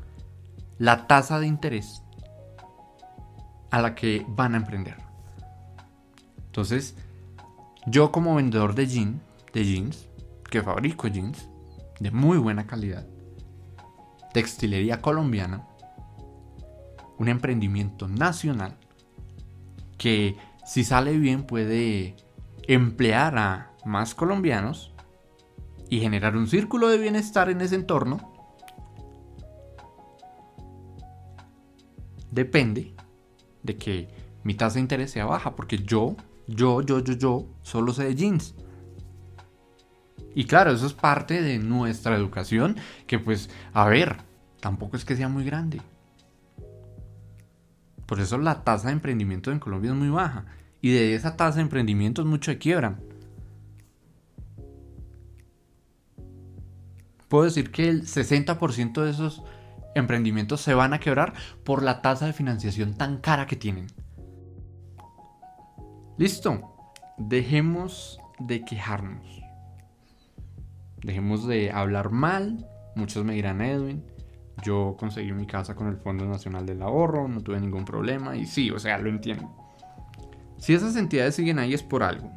la 0.78 1.08
tasa 1.08 1.40
de 1.40 1.48
interés 1.48 2.04
a 3.72 3.82
la 3.82 3.96
que 3.96 4.26
van 4.28 4.54
a 4.54 4.58
emprender. 4.58 4.98
Entonces, 6.46 6.96
yo 7.86 8.12
como 8.12 8.36
vendedor 8.36 8.76
de 8.76 8.88
jeans, 8.88 9.22
de 9.54 9.66
jeans, 9.66 10.08
que 10.50 10.62
fabrico 10.62 11.08
jeans 11.08 11.48
de 12.00 12.12
muy 12.12 12.38
buena 12.38 12.66
calidad, 12.66 13.06
textilería 14.34 15.02
colombiana, 15.02 15.68
un 17.18 17.28
emprendimiento 17.28 18.08
nacional 18.08 18.78
que 19.98 20.38
si 20.66 20.84
sale 20.84 21.18
bien 21.18 21.44
puede 21.44 22.16
emplear 22.68 23.38
a 23.38 23.72
más 23.86 24.16
colombianos 24.16 24.94
y 25.90 26.00
generar 26.00 26.38
un 26.38 26.48
círculo 26.48 26.88
de 26.88 26.98
bienestar 26.98 27.50
en 27.50 27.62
ese 27.62 27.76
entorno, 27.76 28.32
depende 32.32 32.94
de 33.64 33.78
que 33.78 34.08
mi 34.44 34.54
tasa 34.54 34.76
de 34.76 34.82
interés 34.82 35.12
sea 35.12 35.26
baja, 35.26 35.56
porque 35.56 35.80
yo, 35.80 36.16
yo, 36.48 36.82
yo, 36.82 37.00
yo, 37.00 37.14
yo, 37.14 37.46
solo 37.62 37.94
sé 37.94 38.06
de 38.06 38.16
jeans. 38.16 38.56
Y 40.36 40.46
claro, 40.46 40.72
eso 40.72 40.86
es 40.86 40.94
parte 40.94 41.42
de 41.42 41.58
nuestra 41.58 42.16
educación, 42.16 42.78
que 43.08 43.20
pues, 43.20 43.50
a 43.74 43.88
ver, 43.88 44.18
tampoco 44.60 44.96
es 44.96 45.06
que 45.06 45.16
sea 45.16 45.28
muy 45.28 45.44
grande. 45.44 45.82
Por 48.06 48.20
eso 48.20 48.38
la 48.38 48.64
tasa 48.64 48.88
de 48.88 48.94
emprendimiento 48.94 49.52
en 49.52 49.60
Colombia 49.60 49.92
es 49.92 49.98
muy 49.98 50.10
baja. 50.10 50.46
Y 50.82 50.92
de 50.92 51.16
esa 51.16 51.36
tasa 51.36 51.58
de 51.58 51.64
emprendimiento 51.64 52.22
es 52.22 52.28
mucho 52.28 52.52
puedo 57.30 57.46
decir 57.46 57.72
que 57.72 57.88
el 57.88 58.04
60% 58.04 59.02
de 59.04 59.12
esos 59.12 59.44
emprendimientos 59.96 60.62
se 60.62 60.74
van 60.74 60.94
a 60.94 61.00
quebrar 61.00 61.34
por 61.64 61.84
la 61.84 62.02
tasa 62.02 62.26
de 62.26 62.34
financiación 62.34 62.96
tan 62.96 63.18
cara 63.18 63.48
que 63.48 63.56
tienen. 63.56 63.88
Listo, 66.18 66.62
dejemos 67.18 68.20
de 68.40 68.66
quejarnos. 68.66 69.42
Dejemos 71.04 71.48
de 71.48 71.72
hablar 71.72 72.12
mal. 72.12 72.68
Muchos 72.96 73.24
me 73.24 73.36
dirán, 73.36 73.62
Edwin, 73.62 74.04
yo 74.64 74.98
conseguí 75.00 75.32
mi 75.32 75.48
casa 75.48 75.76
con 75.76 75.88
el 75.88 75.98
Fondo 75.98 76.26
Nacional 76.26 76.66
del 76.66 76.82
Ahorro, 76.82 77.28
no 77.28 77.42
tuve 77.42 77.60
ningún 77.60 77.86
problema. 77.86 78.36
Y 78.36 78.46
sí, 78.46 78.70
o 78.72 78.80
sea, 78.80 78.98
lo 78.98 79.10
entiendo. 79.10 79.50
Si 80.58 80.74
esas 80.74 80.96
entidades 80.98 81.36
siguen 81.36 81.60
ahí 81.60 81.74
es 81.74 81.84
por 81.84 82.04
algo. 82.04 82.32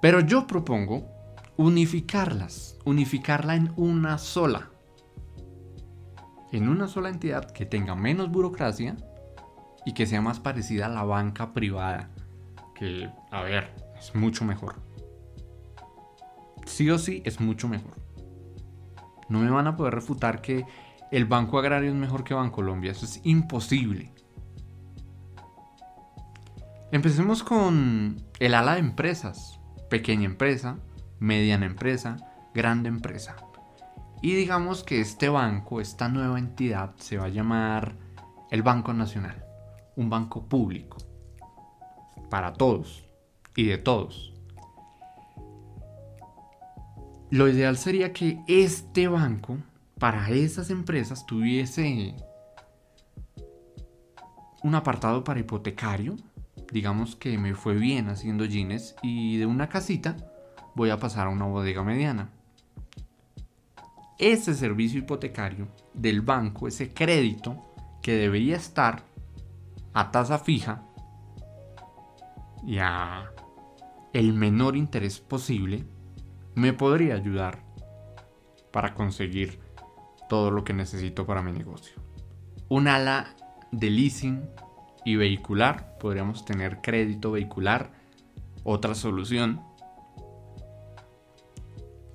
Pero 0.00 0.20
yo 0.20 0.46
propongo 0.46 1.17
unificarlas, 1.58 2.78
unificarla 2.84 3.56
en 3.56 3.72
una 3.76 4.16
sola. 4.16 4.70
En 6.52 6.68
una 6.68 6.86
sola 6.86 7.10
entidad 7.10 7.50
que 7.50 7.66
tenga 7.66 7.94
menos 7.94 8.30
burocracia 8.30 8.96
y 9.84 9.92
que 9.92 10.06
sea 10.06 10.22
más 10.22 10.38
parecida 10.40 10.86
a 10.86 10.88
la 10.88 11.02
banca 11.02 11.52
privada. 11.52 12.10
Que, 12.74 13.10
a 13.32 13.42
ver, 13.42 13.74
es 13.98 14.14
mucho 14.14 14.44
mejor. 14.44 14.76
Sí 16.64 16.88
o 16.90 16.98
sí 16.98 17.22
es 17.26 17.40
mucho 17.40 17.68
mejor. 17.68 17.98
No 19.28 19.40
me 19.40 19.50
van 19.50 19.66
a 19.66 19.76
poder 19.76 19.94
refutar 19.94 20.40
que 20.40 20.64
el 21.10 21.24
Banco 21.24 21.58
Agrario 21.58 21.90
es 21.90 21.96
mejor 21.96 22.22
que 22.22 22.34
Bancolombia. 22.34 22.92
Eso 22.92 23.04
es 23.04 23.20
imposible. 23.24 24.12
Empecemos 26.92 27.42
con 27.42 28.22
el 28.38 28.54
ala 28.54 28.74
de 28.74 28.80
empresas. 28.80 29.58
Pequeña 29.90 30.26
empresa, 30.26 30.78
mediana 31.18 31.66
empresa, 31.66 32.16
grande 32.54 32.88
empresa. 32.88 33.36
Y 34.20 34.34
digamos 34.34 34.82
que 34.82 35.00
este 35.00 35.28
banco, 35.28 35.80
esta 35.80 36.08
nueva 36.08 36.38
entidad, 36.38 36.94
se 36.96 37.18
va 37.18 37.26
a 37.26 37.28
llamar 37.28 37.96
el 38.50 38.62
Banco 38.62 38.92
Nacional, 38.92 39.44
un 39.96 40.10
banco 40.10 40.48
público, 40.48 40.96
para 42.28 42.52
todos 42.52 43.08
y 43.54 43.66
de 43.66 43.78
todos. 43.78 44.34
Lo 47.30 47.48
ideal 47.48 47.76
sería 47.76 48.12
que 48.12 48.40
este 48.48 49.06
banco, 49.06 49.58
para 49.98 50.30
esas 50.30 50.70
empresas, 50.70 51.26
tuviese 51.26 52.16
un 54.62 54.74
apartado 54.74 55.22
para 55.24 55.40
hipotecario, 55.40 56.16
digamos 56.72 57.16
que 57.16 57.38
me 57.38 57.54
fue 57.54 57.74
bien 57.74 58.08
haciendo 58.08 58.44
jeans 58.44 58.96
y 59.02 59.36
de 59.36 59.46
una 59.46 59.68
casita 59.68 60.16
voy 60.78 60.90
a 60.90 61.00
pasar 61.00 61.26
a 61.26 61.30
una 61.30 61.44
bodega 61.44 61.82
mediana. 61.82 62.30
Ese 64.16 64.54
servicio 64.54 65.00
hipotecario 65.00 65.66
del 65.92 66.22
banco, 66.22 66.68
ese 66.68 66.94
crédito 66.94 67.74
que 68.00 68.12
debería 68.12 68.56
estar 68.56 69.02
a 69.92 70.12
tasa 70.12 70.38
fija 70.38 70.84
y 72.64 72.78
a 72.78 73.32
el 74.12 74.34
menor 74.34 74.76
interés 74.76 75.18
posible, 75.18 75.84
me 76.54 76.72
podría 76.72 77.16
ayudar 77.16 77.64
para 78.70 78.94
conseguir 78.94 79.58
todo 80.28 80.52
lo 80.52 80.62
que 80.62 80.74
necesito 80.74 81.26
para 81.26 81.42
mi 81.42 81.50
negocio. 81.50 82.00
Un 82.68 82.86
ala 82.86 83.34
de 83.72 83.90
leasing 83.90 84.48
y 85.04 85.16
vehicular, 85.16 85.98
podríamos 85.98 86.44
tener 86.44 86.80
crédito 86.80 87.32
vehicular, 87.32 87.90
otra 88.62 88.94
solución. 88.94 89.67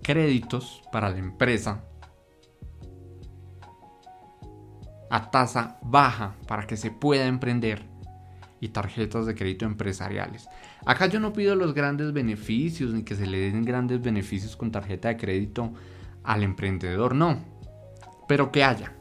Créditos 0.04 0.82
para 0.92 1.10
la 1.10 1.18
empresa 1.18 1.84
a 5.10 5.30
tasa 5.30 5.78
baja 5.84 6.36
para 6.48 6.68
que 6.68 6.76
se 6.76 6.92
pueda 6.92 7.26
emprender 7.28 7.84
y 8.60 8.70
tarjetas 8.70 9.26
de 9.26 9.36
crédito 9.36 9.66
empresariales. 9.66 10.48
Acá 10.86 11.08
yo 11.08 11.20
no 11.20 11.34
pido 11.34 11.56
los 11.56 11.74
grandes 11.74 12.14
beneficios 12.14 12.94
ni 12.94 13.04
que 13.04 13.16
se 13.16 13.28
le 13.28 13.52
den 13.52 13.64
grandes 13.64 14.02
beneficios 14.02 14.56
con 14.56 14.72
tarjeta 14.72 15.10
de 15.10 15.18
crédito 15.18 15.74
al 16.24 16.44
emprendedor, 16.44 17.14
no. 17.14 17.38
Pero 18.28 18.52
que 18.52 18.64
haya. 18.64 18.94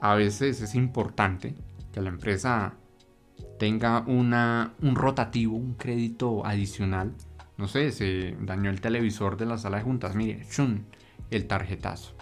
A 0.00 0.14
veces 0.14 0.60
es 0.60 0.74
importante 0.74 1.54
que 1.92 2.00
la 2.00 2.08
empresa 2.08 2.74
tenga 3.58 4.00
una, 4.06 4.72
un 4.80 4.96
rotativo, 4.96 5.54
un 5.54 5.74
crédito 5.74 6.44
adicional. 6.46 7.12
No 7.60 7.68
sé, 7.68 7.92
se 7.92 8.38
dañó 8.40 8.70
el 8.70 8.80
televisor 8.80 9.36
de 9.36 9.44
la 9.44 9.58
sala 9.58 9.76
de 9.76 9.82
juntas. 9.82 10.14
Mire, 10.14 10.46
chun, 10.48 10.86
el 11.30 11.46
tarjetazo. 11.46 12.14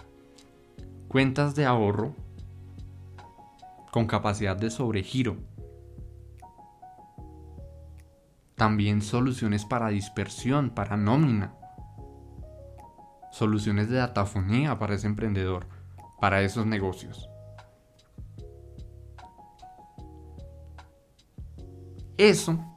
Cuentas 1.07 1.55
de 1.55 1.65
ahorro 1.65 2.13
con 3.89 4.05
capacidad 4.05 4.57
de 4.57 4.69
sobregiro. 4.69 5.37
También 8.55 9.01
soluciones 9.01 9.63
para 9.63 9.87
dispersión, 9.87 10.71
para 10.71 10.97
nómina. 10.97 11.53
Soluciones 13.31 13.89
de 13.89 13.95
datafonía 13.95 14.77
para 14.77 14.95
ese 14.95 15.07
emprendedor, 15.07 15.67
para 16.19 16.41
esos 16.41 16.65
negocios. 16.65 17.29
Eso, 22.17 22.68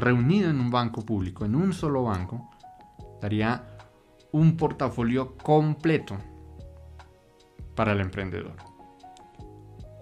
reunido 0.00 0.50
en 0.50 0.60
un 0.60 0.70
banco 0.70 1.04
público, 1.04 1.44
en 1.44 1.54
un 1.54 1.72
solo 1.72 2.04
banco, 2.04 2.50
daría 3.20 3.64
un 4.32 4.56
portafolio 4.56 5.36
completo 5.36 6.16
para 7.74 7.92
el 7.92 8.00
emprendedor. 8.00 8.56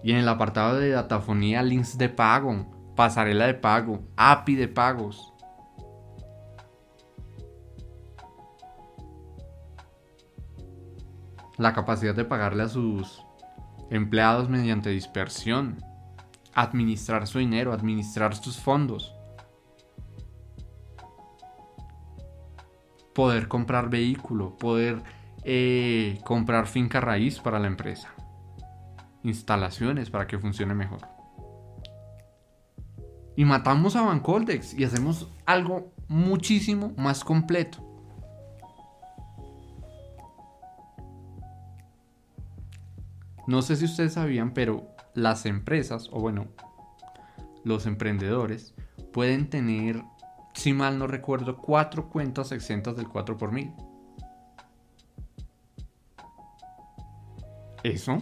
Y 0.03 0.11
en 0.11 0.17
el 0.17 0.29
apartado 0.29 0.79
de 0.79 0.89
datafonía, 0.89 1.61
links 1.61 1.97
de 1.97 2.09
pago, 2.09 2.93
pasarela 2.95 3.47
de 3.47 3.53
pago, 3.53 4.01
API 4.15 4.55
de 4.55 4.67
pagos. 4.67 5.33
La 11.57 11.73
capacidad 11.73 12.15
de 12.15 12.23
pagarle 12.23 12.63
a 12.63 12.69
sus 12.69 13.25
empleados 13.89 14.49
mediante 14.49 14.89
dispersión, 14.89 15.83
administrar 16.53 17.27
su 17.27 17.39
dinero, 17.39 17.73
administrar 17.73 18.35
sus 18.35 18.57
fondos, 18.57 19.18
poder 23.19 23.49
comprar 23.49 23.89
vehículo, 23.89 24.57
poder 24.57 25.03
eh, 25.43 26.21
comprar 26.23 26.67
finca 26.67 27.01
raíz 27.01 27.37
para 27.37 27.59
la 27.59 27.67
empresa, 27.67 28.13
instalaciones 29.23 30.09
para 30.09 30.25
que 30.25 30.39
funcione 30.39 30.73
mejor. 30.73 31.01
Y 33.35 33.43
matamos 33.43 33.97
a 33.97 34.03
Bancoldex 34.03 34.73
y 34.73 34.85
hacemos 34.85 35.29
algo 35.45 35.91
muchísimo 36.07 36.93
más 36.95 37.25
completo. 37.25 37.85
No 43.47 43.61
sé 43.61 43.75
si 43.75 43.83
ustedes 43.83 44.13
sabían, 44.13 44.53
pero 44.53 44.87
las 45.13 45.45
empresas, 45.45 46.07
o 46.13 46.21
bueno, 46.21 46.47
los 47.65 47.85
emprendedores, 47.85 48.75
pueden 49.11 49.49
tener, 49.49 50.05
si 50.59 50.73
mal 50.73 50.99
no 50.99 51.07
recuerdo, 51.07 51.57
cuatro 51.57 52.09
cuentas 52.09 52.51
exentas 52.51 52.95
del 52.95 53.07
4 53.07 53.37
por 53.37 53.51
mil. 53.51 53.73
Eso 57.83 58.17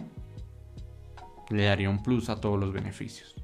le 1.50 1.64
daría 1.64 1.90
un 1.90 2.02
plus 2.02 2.28
a 2.28 2.40
todos 2.40 2.58
los 2.58 2.72
beneficios 2.72 3.34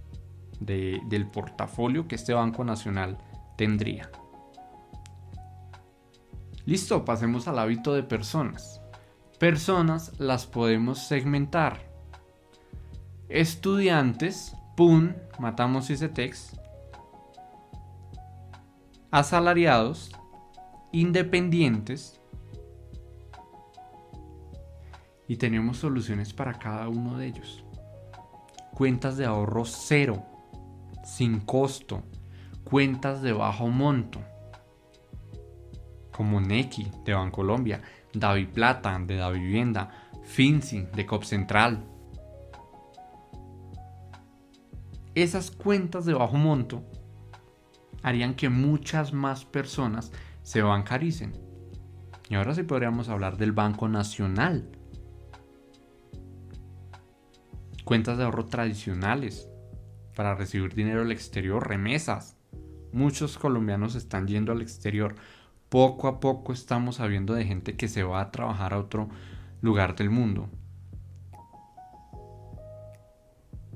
del 0.60 1.26
portafolio 1.30 2.08
que 2.08 2.14
este 2.14 2.32
Banco 2.32 2.64
Nacional 2.64 3.18
tendría. 3.56 4.10
Listo, 6.64 7.04
pasemos 7.04 7.48
al 7.48 7.58
hábito 7.58 7.92
de 7.92 8.02
personas 8.02 8.80
personas 9.38 10.12
las 10.18 10.46
podemos 10.46 11.06
segmentar. 11.06 11.80
Estudiantes, 13.28 14.56
pum, 14.76 15.12
matamos 15.38 15.90
ese. 15.90 16.10
Asalariados, 19.14 20.10
independientes. 20.90 22.20
Y 25.28 25.36
tenemos 25.36 25.76
soluciones 25.76 26.32
para 26.32 26.54
cada 26.54 26.88
uno 26.88 27.18
de 27.18 27.28
ellos. 27.28 27.64
Cuentas 28.72 29.16
de 29.16 29.24
ahorro 29.24 29.66
cero, 29.66 30.20
sin 31.04 31.38
costo. 31.38 32.02
Cuentas 32.64 33.22
de 33.22 33.32
bajo 33.32 33.68
monto, 33.68 34.18
como 36.10 36.40
Neki 36.40 36.90
de 37.04 37.14
Bancolombia 37.14 37.82
Davi 38.12 38.46
Plata 38.46 38.98
de 38.98 39.14
Da 39.14 39.30
Vivienda, 39.30 39.90
Finzi 40.24 40.88
de 40.92 41.06
Cop 41.06 41.22
Central. 41.22 41.84
Esas 45.14 45.52
cuentas 45.52 46.04
de 46.04 46.14
bajo 46.14 46.36
monto 46.36 46.82
harían 48.04 48.34
que 48.34 48.50
muchas 48.50 49.12
más 49.12 49.44
personas 49.44 50.12
se 50.42 50.62
bancaricen. 50.62 51.32
Y 52.28 52.36
ahora 52.36 52.54
sí 52.54 52.62
podríamos 52.62 53.08
hablar 53.08 53.36
del 53.36 53.52
Banco 53.52 53.88
Nacional. 53.88 54.70
Cuentas 57.84 58.16
de 58.16 58.24
ahorro 58.24 58.46
tradicionales 58.46 59.48
para 60.14 60.34
recibir 60.34 60.74
dinero 60.74 61.02
al 61.02 61.12
exterior, 61.12 61.66
remesas. 61.66 62.36
Muchos 62.92 63.38
colombianos 63.38 63.96
están 63.96 64.28
yendo 64.28 64.52
al 64.52 64.62
exterior 64.62 65.16
poco 65.74 66.06
a 66.06 66.20
poco 66.20 66.52
estamos 66.52 66.96
sabiendo 66.96 67.34
de 67.34 67.44
gente 67.44 67.76
que 67.76 67.88
se 67.88 68.04
va 68.04 68.20
a 68.20 68.30
trabajar 68.30 68.74
a 68.74 68.78
otro 68.78 69.08
lugar 69.60 69.96
del 69.96 70.08
mundo. 70.08 70.48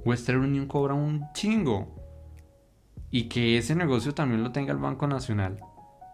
Western 0.04 0.40
Union 0.40 0.66
cobra 0.66 0.94
un 0.94 1.24
chingo. 1.32 1.97
Y 3.10 3.28
que 3.28 3.58
ese 3.58 3.74
negocio 3.74 4.14
también 4.14 4.42
lo 4.42 4.52
tenga 4.52 4.72
el 4.72 4.78
Banco 4.78 5.06
Nacional. 5.06 5.60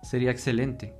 Sería 0.02 0.30
excelente. 0.30 0.94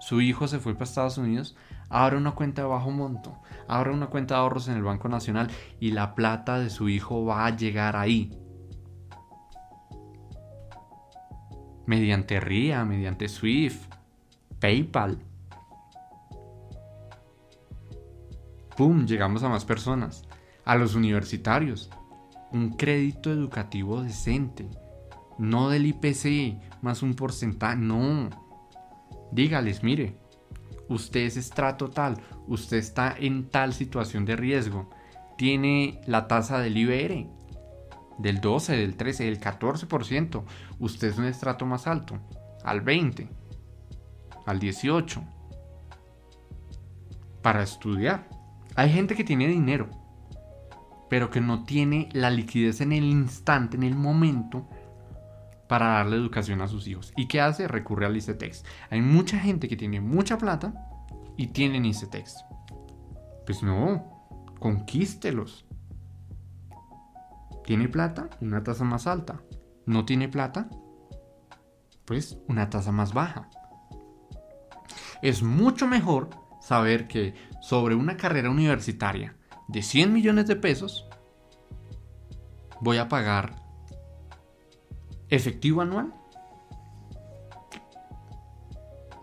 Su 0.00 0.20
hijo 0.20 0.48
se 0.48 0.58
fue 0.58 0.74
para 0.74 0.84
Estados 0.84 1.16
Unidos, 1.18 1.56
abre 1.88 2.16
una 2.16 2.32
cuenta 2.32 2.62
de 2.62 2.68
bajo 2.68 2.90
monto, 2.90 3.40
abre 3.68 3.92
una 3.92 4.08
cuenta 4.08 4.34
de 4.34 4.40
ahorros 4.40 4.66
en 4.66 4.74
el 4.74 4.82
Banco 4.82 5.08
Nacional 5.08 5.48
y 5.78 5.92
la 5.92 6.16
plata 6.16 6.58
de 6.58 6.70
su 6.70 6.88
hijo 6.88 7.24
va 7.24 7.46
a 7.46 7.56
llegar 7.56 7.94
ahí. 7.94 8.36
Mediante 11.86 12.40
RIA, 12.40 12.84
mediante 12.84 13.28
SWIFT, 13.28 13.92
PayPal. 14.58 15.18
¡Pum! 18.76 19.06
Llegamos 19.06 19.42
a 19.42 19.48
más 19.48 19.64
personas. 19.64 20.24
A 20.64 20.76
los 20.76 20.94
universitarios. 20.94 21.90
Un 22.52 22.70
crédito 22.70 23.30
educativo 23.30 24.02
decente. 24.02 24.68
No 25.38 25.68
del 25.68 25.86
IPC 25.86 26.82
más 26.82 27.02
un 27.02 27.14
porcentaje. 27.14 27.76
No. 27.76 28.30
Dígales, 29.32 29.82
mire. 29.82 30.16
Usted 30.88 31.20
es 31.20 31.36
estrato 31.36 31.88
tal. 31.88 32.16
Usted 32.46 32.76
está 32.76 33.14
en 33.18 33.48
tal 33.48 33.72
situación 33.72 34.24
de 34.24 34.36
riesgo. 34.36 34.90
Tiene 35.38 36.00
la 36.06 36.28
tasa 36.28 36.58
del 36.58 36.76
IBR. 36.76 37.28
Del 38.18 38.40
12, 38.40 38.76
del 38.76 38.96
13, 38.96 39.24
del 39.24 39.40
14%. 39.40 40.42
Usted 40.78 41.08
es 41.08 41.18
un 41.18 41.24
estrato 41.24 41.66
más 41.66 41.86
alto. 41.86 42.18
Al 42.64 42.80
20 42.80 43.42
al 44.46 44.58
18 44.58 45.22
para 47.42 47.62
estudiar. 47.62 48.28
Hay 48.74 48.90
gente 48.90 49.14
que 49.14 49.24
tiene 49.24 49.48
dinero, 49.48 49.88
pero 51.10 51.30
que 51.30 51.40
no 51.40 51.64
tiene 51.64 52.08
la 52.12 52.30
liquidez 52.30 52.80
en 52.80 52.92
el 52.92 53.04
instante, 53.04 53.76
en 53.76 53.82
el 53.82 53.94
momento, 53.94 54.68
para 55.72 55.86
darle 55.86 56.16
educación 56.16 56.60
a 56.60 56.68
sus 56.68 56.86
hijos. 56.86 57.14
¿Y 57.16 57.28
qué 57.28 57.40
hace? 57.40 57.66
Recurre 57.66 58.04
al 58.04 58.14
ICETEX. 58.14 58.62
Hay 58.90 59.00
mucha 59.00 59.38
gente 59.38 59.68
que 59.68 59.76
tiene 59.78 60.02
mucha 60.02 60.36
plata 60.36 60.74
y 61.38 61.46
tienen 61.46 61.86
ICETEX. 61.86 62.44
Pues 63.46 63.62
no, 63.62 64.52
conquístelos. 64.60 65.64
¿Tiene 67.64 67.88
plata? 67.88 68.28
Una 68.42 68.62
tasa 68.62 68.84
más 68.84 69.06
alta. 69.06 69.40
¿No 69.86 70.04
tiene 70.04 70.28
plata? 70.28 70.68
Pues 72.04 72.38
una 72.48 72.68
tasa 72.68 72.92
más 72.92 73.14
baja. 73.14 73.48
Es 75.22 75.42
mucho 75.42 75.86
mejor 75.86 76.28
saber 76.60 77.08
que 77.08 77.32
sobre 77.62 77.94
una 77.94 78.18
carrera 78.18 78.50
universitaria 78.50 79.38
de 79.68 79.80
100 79.80 80.12
millones 80.12 80.46
de 80.48 80.56
pesos 80.56 81.08
voy 82.82 82.98
a 82.98 83.08
pagar 83.08 83.61
efectivo 85.32 85.80
anual 85.80 86.12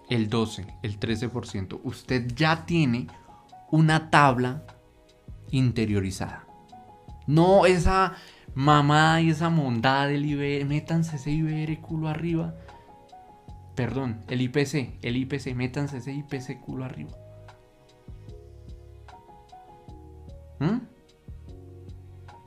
el 0.09 0.27
12, 0.27 0.65
el 0.81 0.99
13%. 0.99 1.79
Usted 1.83 2.33
ya 2.35 2.65
tiene 2.65 3.07
una 3.69 4.09
tabla 4.09 4.63
interiorizada. 5.51 6.47
No 7.27 7.67
esa 7.67 8.15
mamá 8.55 9.21
y 9.21 9.29
esa 9.29 9.51
mondada 9.51 10.07
del 10.07 10.25
IBR, 10.25 10.65
métanse 10.65 11.17
ese 11.17 11.29
IBR 11.29 11.79
culo 11.79 12.07
arriba. 12.07 12.55
Perdón, 13.75 14.23
el 14.27 14.41
IPC, 14.41 14.97
el 15.03 15.15
IPC, 15.15 15.53
métanse 15.53 15.97
ese 15.97 16.11
IPC 16.11 16.59
culo 16.59 16.85
arriba. 16.85 17.11
¿Mm? 20.59 20.79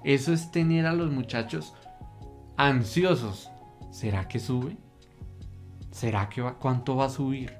Eso 0.02 0.32
es 0.32 0.50
tener 0.50 0.86
a 0.86 0.92
los 0.92 1.12
muchachos 1.12 1.74
ansiosos. 2.56 3.51
¿Será 3.92 4.26
que 4.26 4.40
sube? 4.40 4.78
¿Será 5.90 6.28
que 6.30 6.40
va? 6.40 6.58
¿Cuánto 6.58 6.96
va 6.96 7.04
a 7.04 7.10
subir? 7.10 7.54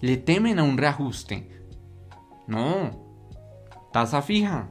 Le 0.00 0.16
temen 0.16 0.60
a 0.60 0.62
un 0.62 0.78
reajuste. 0.78 1.50
No. 2.46 2.90
Tasa 3.92 4.22
fija. 4.22 4.70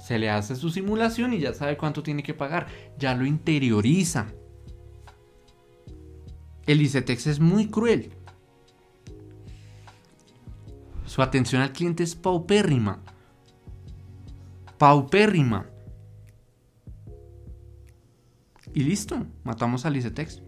Se 0.00 0.18
le 0.18 0.30
hace 0.30 0.54
su 0.54 0.70
simulación 0.70 1.34
y 1.34 1.40
ya 1.40 1.52
sabe 1.52 1.76
cuánto 1.76 2.02
tiene 2.04 2.22
que 2.22 2.32
pagar. 2.32 2.68
Ya 2.96 3.14
lo 3.14 3.26
interioriza. 3.26 4.32
El 6.64 6.80
ICETEX 6.80 7.26
es 7.26 7.40
muy 7.40 7.68
cruel. 7.68 8.12
Su 11.06 11.22
atención 11.22 11.60
al 11.60 11.72
cliente 11.72 12.04
es 12.04 12.14
paupérrima. 12.14 13.02
Paupérrima. 14.78 15.66
Y 18.78 18.84
listo, 18.84 19.26
matamos 19.42 19.86
al 19.86 19.96
ICETEX. 19.96 20.40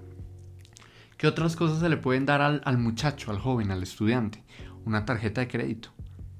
¿Qué 1.16 1.26
otras 1.26 1.56
cosas 1.56 1.80
se 1.80 1.88
le 1.88 1.96
pueden 1.96 2.26
dar 2.26 2.42
al, 2.42 2.62
al 2.64 2.78
muchacho, 2.78 3.32
al 3.32 3.40
joven, 3.40 3.72
al 3.72 3.82
estudiante? 3.82 4.44
Una 4.84 5.04
tarjeta 5.04 5.40
de 5.40 5.48
crédito. 5.48 5.88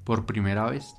Por 0.05 0.25
primera 0.25 0.71
vez. 0.71 0.95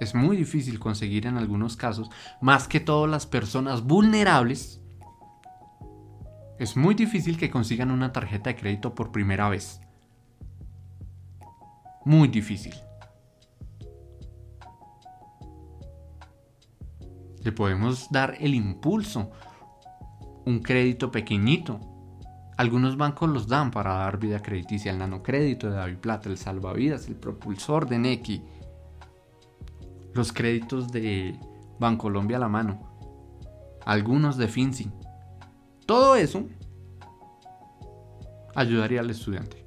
Es 0.00 0.14
muy 0.14 0.38
difícil 0.38 0.78
conseguir 0.78 1.26
en 1.26 1.36
algunos 1.36 1.76
casos, 1.76 2.08
más 2.40 2.68
que 2.68 2.80
todas 2.80 3.10
las 3.10 3.26
personas 3.26 3.82
vulnerables. 3.82 4.80
Es 6.58 6.74
muy 6.74 6.94
difícil 6.94 7.36
que 7.36 7.50
consigan 7.50 7.90
una 7.90 8.14
tarjeta 8.14 8.48
de 8.48 8.56
crédito 8.56 8.94
por 8.94 9.12
primera 9.12 9.50
vez 9.50 9.82
muy 12.06 12.28
difícil. 12.28 12.72
Le 17.44 17.52
podemos 17.52 18.10
dar 18.10 18.36
el 18.40 18.54
impulso, 18.54 19.30
un 20.44 20.60
crédito 20.60 21.10
pequeñito. 21.10 21.80
Algunos 22.56 22.96
bancos 22.96 23.28
los 23.30 23.48
dan 23.48 23.70
para 23.70 23.94
dar 23.94 24.18
vida 24.18 24.40
crediticia, 24.40 24.92
el 24.92 24.98
nanocrédito 24.98 25.68
de 25.68 25.76
David 25.76 25.98
Plata, 25.98 26.28
el 26.28 26.38
salvavidas, 26.38 27.08
el 27.08 27.16
propulsor 27.16 27.88
de 27.88 27.98
Neki, 27.98 28.42
los 30.14 30.32
créditos 30.32 30.92
de 30.92 31.38
Bancolombia 31.78 32.36
a 32.36 32.40
la 32.40 32.48
mano, 32.48 32.80
algunos 33.84 34.36
de 34.36 34.48
Finzi. 34.48 34.90
Todo 35.86 36.14
eso 36.14 36.46
ayudaría 38.54 39.00
al 39.00 39.10
estudiante 39.10 39.66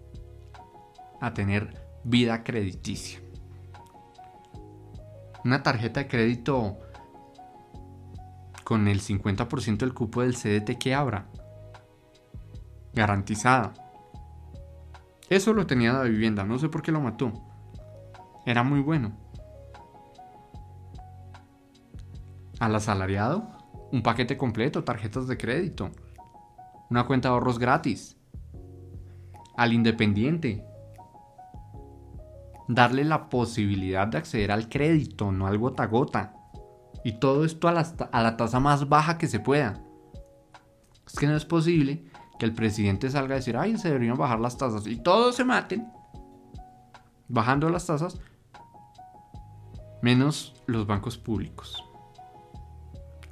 a 1.19 1.33
tener 1.33 1.85
vida 2.03 2.43
crediticia. 2.43 3.19
Una 5.43 5.63
tarjeta 5.63 6.01
de 6.01 6.07
crédito 6.07 6.77
con 8.65 8.89
el 8.89 8.99
50% 8.99 9.77
del 9.77 9.93
cupo 9.93 10.23
del 10.23 10.35
CDT 10.35 10.77
que 10.77 10.93
abra. 10.93 11.29
Garantizada. 12.93 13.73
Eso 15.29 15.53
lo 15.53 15.65
tenía 15.67 15.93
la 15.93 16.03
vivienda, 16.03 16.43
no 16.43 16.59
sé 16.59 16.67
por 16.67 16.81
qué 16.81 16.91
lo 16.91 16.99
mató. 16.99 17.31
Era 18.45 18.63
muy 18.63 18.81
bueno. 18.81 19.15
Al 22.59 22.75
asalariado, 22.75 23.47
un 23.91 24.01
paquete 24.01 24.35
completo, 24.35 24.83
tarjetas 24.83 25.27
de 25.27 25.37
crédito, 25.37 25.91
una 26.89 27.05
cuenta 27.05 27.29
de 27.29 27.35
ahorros 27.35 27.59
gratis. 27.59 28.17
Al 29.57 29.73
independiente, 29.73 30.65
darle 32.67 33.03
la 33.03 33.29
posibilidad 33.29 34.07
de 34.07 34.17
acceder 34.17 34.51
al 34.51 34.69
crédito, 34.69 35.31
no 35.31 35.45
al 35.45 35.59
gota 35.59 35.83
a 35.83 35.87
gota. 35.87 36.34
Y 37.05 37.19
todo 37.19 37.45
esto 37.45 37.67
a 37.67 37.71
la, 37.71 38.35
tasa 38.35 38.59
más 38.59 38.89
baja 38.89 39.19
que 39.19 39.27
se 39.27 39.39
pueda. 39.39 39.79
Es 41.05 41.13
que 41.13 41.27
no 41.27 41.37
es 41.37 41.45
posible 41.45 42.03
que 42.39 42.47
el 42.47 42.53
presidente 42.53 43.11
salga 43.11 43.35
a 43.35 43.37
decir, 43.37 43.55
ay, 43.57 43.77
se 43.77 43.89
deberían 43.89 44.17
bajar 44.17 44.39
las 44.39 44.57
tasas 44.57 44.87
y 44.87 44.95
todos 44.97 45.35
se 45.35 45.43
maten 45.43 45.87
bajando 47.27 47.69
las 47.69 47.85
tasas, 47.85 48.19
menos 50.01 50.55
los 50.65 50.87
bancos 50.87 51.19
públicos. 51.19 51.83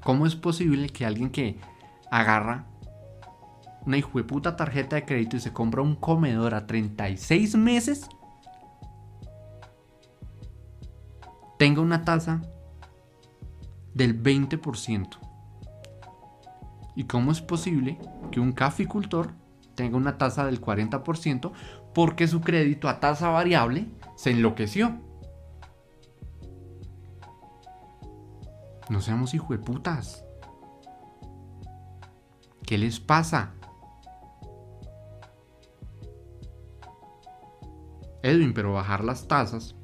¿Cómo 0.04 0.28
es 0.28 0.36
posible 0.36 0.90
que 0.90 1.08
alguien 1.08 1.32
que 1.32 1.60
agarra 2.12 2.68
una 3.88 3.98
hijueputa 3.98 4.56
tarjeta 4.56 4.98
de 4.98 5.06
crédito 5.06 5.38
y 5.38 5.40
se 5.40 5.52
compra 5.52 5.82
un 5.82 5.96
comedor 5.96 6.54
a 6.54 6.68
36 6.68 7.56
meses 7.56 8.08
tenga 11.58 11.82
una 11.82 12.06
tasa 12.06 12.44
del 13.94 14.22
20%. 14.22 15.08
¿Y 16.96 17.06
cómo 17.06 17.32
es 17.32 17.42
posible 17.42 17.98
que 18.32 18.40
un 18.40 18.52
caficultor 18.52 19.34
tenga 19.76 19.98
una 19.98 20.18
tasa 20.18 20.46
del 20.46 20.62
40% 20.62 21.52
porque 21.94 22.28
su 22.28 22.42
crédito 22.42 22.88
a 22.88 23.00
tasa 23.00 23.30
variable 23.30 23.88
se 24.16 24.32
enloqueció? 24.32 25.00
No 28.90 29.02
seamos 29.02 29.32
putas. 29.64 30.24
¿Qué 32.66 32.78
les 32.78 33.00
pasa? 33.00 33.54
Edwin, 38.22 38.54
pero 38.54 38.74
bajar 38.74 39.04
las 39.04 39.28
tasas 39.28 39.76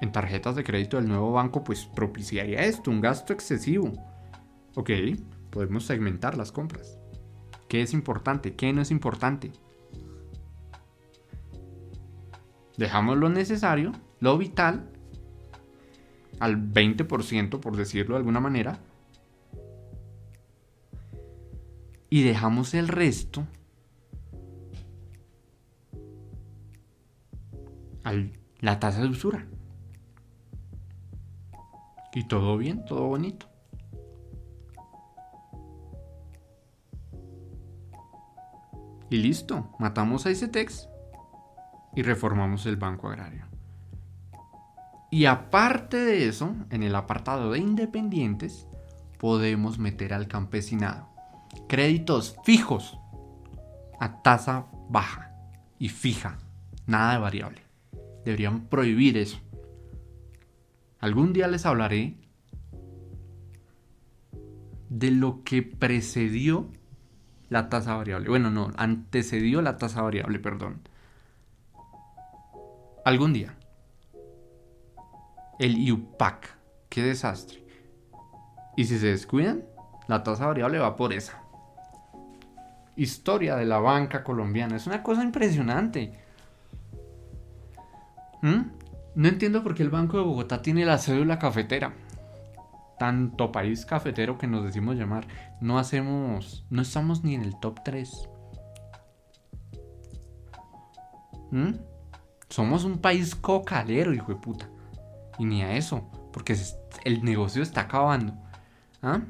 en 0.00 0.12
tarjetas 0.12 0.56
de 0.56 0.64
crédito 0.64 0.96
del 0.96 1.08
nuevo 1.08 1.32
banco, 1.32 1.64
pues 1.64 1.86
propiciaría 1.86 2.64
esto, 2.64 2.90
un 2.90 3.00
gasto 3.00 3.32
excesivo. 3.32 3.92
Ok, 4.74 4.90
podemos 5.50 5.84
segmentar 5.84 6.36
las 6.36 6.52
compras. 6.52 6.98
¿Qué 7.68 7.82
es 7.82 7.92
importante? 7.92 8.54
¿Qué 8.54 8.72
no 8.72 8.82
es 8.82 8.90
importante? 8.90 9.52
Dejamos 12.76 13.16
lo 13.16 13.28
necesario, 13.28 13.92
lo 14.20 14.36
vital, 14.36 14.90
al 16.40 16.56
20%, 16.56 17.60
por 17.60 17.76
decirlo 17.76 18.14
de 18.14 18.18
alguna 18.18 18.40
manera. 18.40 18.78
Y 22.10 22.22
dejamos 22.22 22.74
el 22.74 22.88
resto 22.88 23.46
a 28.04 28.12
la 28.60 28.78
tasa 28.80 29.00
de 29.00 29.08
usura. 29.08 29.46
Y 32.14 32.24
todo 32.24 32.56
bien, 32.56 32.84
todo 32.84 33.08
bonito. 33.08 33.46
Y 39.10 39.18
listo, 39.18 39.68
matamos 39.78 40.24
a 40.24 40.30
ICETEX 40.30 40.88
y 41.94 42.02
reformamos 42.02 42.66
el 42.66 42.76
Banco 42.76 43.08
Agrario. 43.08 43.46
Y 45.10 45.26
aparte 45.26 45.96
de 45.96 46.28
eso, 46.28 46.54
en 46.70 46.82
el 46.82 46.94
apartado 46.94 47.52
de 47.52 47.58
independientes, 47.58 48.66
podemos 49.18 49.78
meter 49.78 50.12
al 50.12 50.26
campesinado. 50.26 51.08
Créditos 51.68 52.36
fijos 52.44 52.98
a 54.00 54.22
tasa 54.22 54.66
baja 54.88 55.32
y 55.78 55.88
fija, 55.88 56.38
nada 56.86 57.12
de 57.12 57.18
variable. 57.18 57.62
Deberían 58.24 58.66
prohibir 58.66 59.16
eso. 59.16 59.38
Algún 61.04 61.34
día 61.34 61.48
les 61.48 61.66
hablaré 61.66 62.16
de 64.88 65.10
lo 65.10 65.44
que 65.44 65.62
precedió 65.62 66.70
la 67.50 67.68
tasa 67.68 67.94
variable. 67.94 68.30
Bueno, 68.30 68.50
no, 68.50 68.70
antecedió 68.78 69.60
la 69.60 69.76
tasa 69.76 70.00
variable, 70.00 70.38
perdón. 70.38 70.80
Algún 73.04 73.34
día. 73.34 73.54
El 75.58 75.76
IUPAC. 75.76 76.56
Qué 76.88 77.02
desastre. 77.02 77.66
Y 78.74 78.86
si 78.86 78.98
se 78.98 79.08
descuidan, 79.08 79.62
la 80.08 80.22
tasa 80.22 80.46
variable 80.46 80.78
va 80.78 80.96
por 80.96 81.12
esa. 81.12 81.42
Historia 82.96 83.56
de 83.56 83.66
la 83.66 83.78
banca 83.78 84.24
colombiana. 84.24 84.76
Es 84.76 84.86
una 84.86 85.02
cosa 85.02 85.22
impresionante. 85.22 86.18
¿Mm? 88.40 88.83
No 89.14 89.28
entiendo 89.28 89.62
por 89.62 89.74
qué 89.74 89.82
el 89.82 89.90
Banco 89.90 90.16
de 90.18 90.24
Bogotá 90.24 90.62
tiene 90.62 90.84
la 90.84 90.98
cédula 90.98 91.38
cafetera 91.38 91.94
tanto 92.98 93.52
país 93.52 93.84
cafetero 93.84 94.38
que 94.38 94.46
nos 94.46 94.64
decimos 94.64 94.96
llamar, 94.96 95.26
no 95.60 95.78
hacemos, 95.78 96.64
no 96.70 96.82
estamos 96.82 97.24
ni 97.24 97.34
en 97.34 97.42
el 97.42 97.58
top 97.58 97.80
3. 97.84 98.28
¿Mm? 101.50 101.74
Somos 102.48 102.84
un 102.84 102.98
país 102.98 103.34
cocalero, 103.34 104.12
hijo 104.12 104.32
de 104.32 104.40
puta. 104.40 104.68
Y 105.38 105.44
ni 105.44 105.62
a 105.62 105.76
eso, 105.76 106.08
porque 106.32 106.56
el 107.04 107.24
negocio 107.24 107.62
está 107.62 107.82
acabando. 107.82 108.34
¿Ah? 109.02 109.20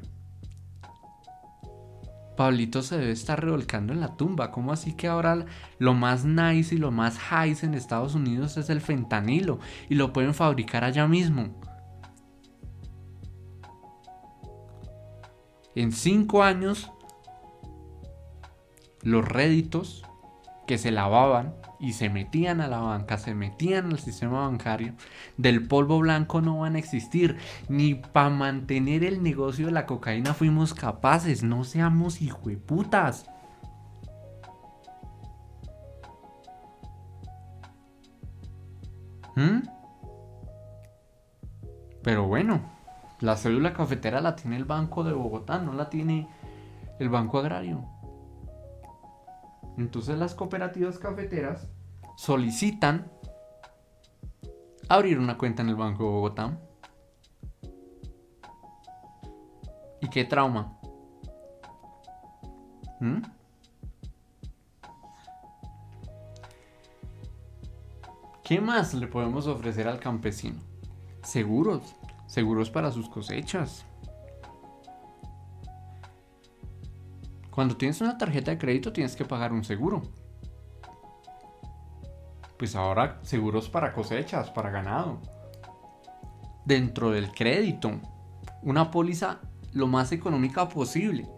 Pablito 2.37 2.83
se 2.83 2.99
debe 2.99 3.13
estar 3.13 3.43
revolcando 3.43 3.93
en 3.93 4.01
la 4.01 4.17
tumba. 4.17 4.51
¿Cómo 4.51 4.73
así 4.73 4.95
que 4.95 5.07
ahora 5.07 5.47
lo 5.79 5.95
más 5.95 6.25
nice 6.25 6.75
y 6.75 6.79
lo 6.79 6.91
más 6.91 7.19
high 7.19 7.57
en 7.63 7.75
Estados 7.75 8.15
Unidos 8.15 8.57
es 8.57 8.71
el 8.71 8.81
fentanilo 8.81 9.59
y 9.89 9.95
lo 9.95 10.13
pueden 10.13 10.35
fabricar 10.35 10.85
allá 10.85 11.07
mismo? 11.07 11.61
En 15.77 15.91
cinco 15.91 16.43
años, 16.43 16.91
los 19.03 19.27
réditos 19.27 20.05
que 20.67 20.79
se 20.79 20.91
lavaban 20.91 21.55
y 21.79 21.93
se 21.93 22.09
metían 22.09 22.61
a 22.61 22.69
la 22.69 22.79
banca, 22.79 23.19
se 23.19 23.35
metían 23.35 23.91
al 23.91 23.99
sistema 23.99 24.47
bancario, 24.47 24.95
del 25.37 25.67
polvo 25.67 25.99
blanco 25.99 26.41
no 26.41 26.61
van 26.61 26.77
a 26.77 26.79
existir. 26.79 27.37
Ni 27.69 27.95
para 27.95 28.31
mantener 28.31 29.05
el 29.05 29.23
negocio 29.23 29.67
de 29.67 29.73
la 29.73 29.87
cocaína 29.87 30.35
fuimos 30.35 30.75
capaces. 30.75 31.43
No 31.43 31.65
seamos 31.65 32.23
hijueputas. 32.23 33.27
¿Mm? 39.37 39.63
Pero 42.03 42.27
bueno. 42.27 42.75
La 43.21 43.37
célula 43.37 43.73
cafetera 43.73 44.21
la 44.21 44.37
tiene 44.37 44.57
el 44.57 44.65
Banco 44.65 45.05
de 45.05 45.13
Bogotá, 45.13 45.59
no 45.59 45.73
la 45.73 45.89
tiene 45.89 46.29
el 46.99 47.09
Banco 47.09 47.39
Agrario. 47.39 47.85
Entonces 49.77 50.19
las 50.19 50.35
cooperativas 50.35 50.99
cafeteras 50.99 51.69
solicitan 52.17 53.11
abrir 54.89 55.19
una 55.19 55.37
cuenta 55.37 55.63
en 55.63 55.71
el 55.71 55.77
Banco 55.77 56.05
de 56.05 56.11
Bogotá. 56.11 56.59
¿Y 60.01 60.09
qué 60.09 60.25
trauma? 60.25 60.79
¿Mm? 63.01 63.23
¿Qué 68.43 68.61
más 68.61 68.93
le 68.95 69.07
podemos 69.07 69.47
ofrecer 69.47 69.89
al 69.89 69.99
campesino? 69.99 70.61
Seguros 71.23 71.97
seguros 72.35 72.69
para 72.69 72.91
sus 72.91 73.09
cosechas. 73.09 73.87
Cuando 77.55 77.77
tienes 77.77 78.01
una 78.01 78.19
tarjeta 78.19 78.51
de 78.51 78.59
crédito 78.59 78.93
tienes 78.93 79.15
que 79.15 79.25
pagar 79.25 79.53
un 79.53 79.63
seguro. 79.63 80.03
Pues 82.59 82.75
ahora 82.75 83.21
seguros 83.23 83.69
para 83.69 83.93
cosechas, 83.93 84.51
para 84.51 84.71
ganado. 84.71 85.21
Dentro 86.65 87.13
del 87.13 87.31
crédito, 87.31 87.93
una 88.63 88.91
póliza 88.91 89.39
lo 89.73 89.87
más 89.87 90.11
económica 90.11 90.69
posible. 90.69 91.29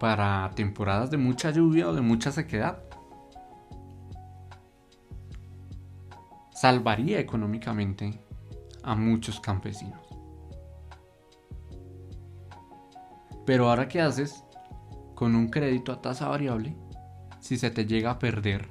Para 0.00 0.50
temporadas 0.56 1.08
de 1.12 1.18
mucha 1.18 1.52
lluvia 1.52 1.88
o 1.88 1.94
de 1.94 2.00
mucha 2.00 2.32
sequedad. 2.32 2.82
salvaría 6.52 7.18
económicamente 7.18 8.20
a 8.84 8.94
muchos 8.94 9.40
campesinos. 9.40 10.01
Pero 13.44 13.68
ahora, 13.68 13.88
¿qué 13.88 14.00
haces 14.00 14.44
con 15.14 15.34
un 15.34 15.48
crédito 15.48 15.92
a 15.92 16.00
tasa 16.00 16.28
variable 16.28 16.76
si 17.40 17.56
se 17.56 17.70
te 17.70 17.86
llega 17.86 18.12
a 18.12 18.18
perder 18.18 18.68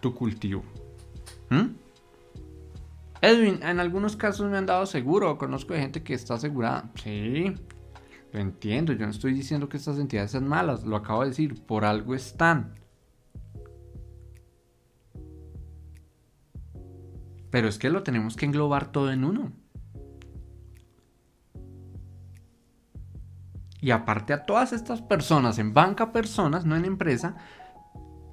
tu 0.00 0.14
cultivo? 0.14 0.62
¿Mm? 1.50 1.86
Edwin, 3.22 3.60
en 3.62 3.80
algunos 3.80 4.16
casos 4.16 4.48
me 4.50 4.58
han 4.58 4.66
dado 4.66 4.86
seguro, 4.86 5.38
conozco 5.38 5.74
de 5.74 5.80
gente 5.80 6.02
que 6.02 6.14
está 6.14 6.34
asegurada. 6.34 6.90
Sí, 7.02 7.52
lo 8.32 8.40
entiendo, 8.40 8.92
yo 8.92 9.06
no 9.06 9.10
estoy 9.10 9.32
diciendo 9.32 9.68
que 9.68 9.78
estas 9.78 9.98
entidades 9.98 10.30
sean 10.30 10.46
malas, 10.46 10.84
lo 10.84 10.96
acabo 10.96 11.22
de 11.22 11.30
decir, 11.30 11.64
por 11.64 11.84
algo 11.84 12.14
están. 12.14 12.74
Pero 17.50 17.68
es 17.68 17.78
que 17.78 17.88
lo 17.88 18.02
tenemos 18.02 18.36
que 18.36 18.44
englobar 18.44 18.92
todo 18.92 19.10
en 19.10 19.24
uno. 19.24 19.52
Y 23.86 23.92
aparte 23.92 24.32
a 24.32 24.44
todas 24.44 24.72
estas 24.72 25.00
personas, 25.00 25.60
en 25.60 25.72
banca 25.72 26.10
personas, 26.10 26.64
no 26.64 26.74
en 26.74 26.84
empresa, 26.84 27.36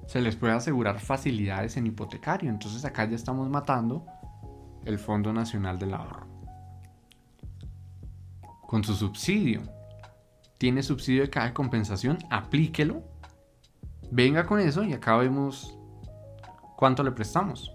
se 0.04 0.20
les 0.20 0.34
puede 0.34 0.52
asegurar 0.52 0.98
facilidades 0.98 1.76
en 1.76 1.86
hipotecario. 1.86 2.50
Entonces 2.50 2.84
acá 2.84 3.04
ya 3.04 3.14
estamos 3.14 3.48
matando 3.48 4.04
el 4.84 4.98
Fondo 4.98 5.32
Nacional 5.32 5.78
del 5.78 5.94
Ahorro. 5.94 6.26
Con 8.66 8.82
su 8.82 8.94
subsidio. 8.96 9.62
Tiene 10.58 10.82
subsidio 10.82 11.22
de 11.22 11.30
caja 11.30 11.46
de 11.46 11.54
compensación, 11.54 12.18
aplíquelo. 12.30 13.04
Venga 14.10 14.46
con 14.46 14.58
eso 14.58 14.82
y 14.82 14.92
acá 14.92 15.16
vemos 15.18 15.78
cuánto 16.76 17.04
le 17.04 17.12
prestamos. 17.12 17.70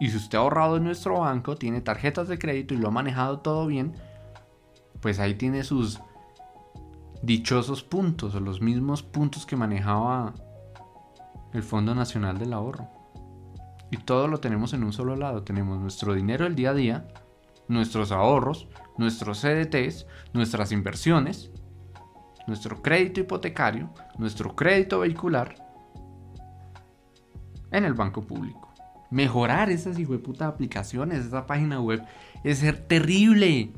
Y 0.00 0.08
si 0.10 0.16
usted 0.16 0.38
ha 0.38 0.40
ahorrado 0.40 0.76
en 0.76 0.82
nuestro 0.82 1.20
banco, 1.20 1.54
tiene 1.54 1.80
tarjetas 1.82 2.26
de 2.26 2.40
crédito 2.40 2.74
y 2.74 2.78
lo 2.78 2.88
ha 2.88 2.90
manejado 2.90 3.38
todo 3.38 3.68
bien, 3.68 3.94
pues 5.00 5.20
ahí 5.20 5.36
tiene 5.36 5.62
sus 5.62 6.00
dichosos 7.22 7.82
puntos 7.82 8.34
o 8.34 8.40
los 8.40 8.60
mismos 8.60 9.02
puntos 9.02 9.46
que 9.46 9.56
manejaba 9.56 10.34
el 11.52 11.62
Fondo 11.62 11.94
Nacional 11.94 12.38
del 12.38 12.52
Ahorro. 12.52 12.88
Y 13.90 13.98
todo 13.98 14.28
lo 14.28 14.38
tenemos 14.38 14.72
en 14.72 14.84
un 14.84 14.92
solo 14.92 15.16
lado. 15.16 15.42
Tenemos 15.42 15.78
nuestro 15.78 16.14
dinero 16.14 16.44
del 16.44 16.56
día 16.56 16.70
a 16.70 16.74
día, 16.74 17.08
nuestros 17.68 18.12
ahorros, 18.12 18.68
nuestros 18.98 19.40
CDTs, 19.40 20.06
nuestras 20.32 20.72
inversiones, 20.72 21.50
nuestro 22.46 22.82
crédito 22.82 23.20
hipotecario, 23.20 23.90
nuestro 24.18 24.54
crédito 24.54 25.00
vehicular 25.00 25.54
en 27.70 27.84
el 27.84 27.94
banco 27.94 28.22
público 28.22 28.66
mejorar 29.10 29.70
esas 29.70 29.96
puta 30.22 30.46
aplicaciones, 30.46 31.24
esa 31.26 31.46
página 31.46 31.80
web, 31.80 32.02
es 32.44 32.58
ser 32.58 32.86
terrible. 32.86 33.72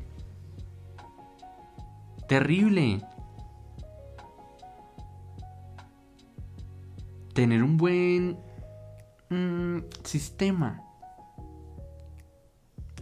Terrible. 2.27 3.01
Tener 7.39 7.63
un 7.63 7.77
buen 7.77 8.37
mm, 9.29 9.77
sistema. 10.03 10.83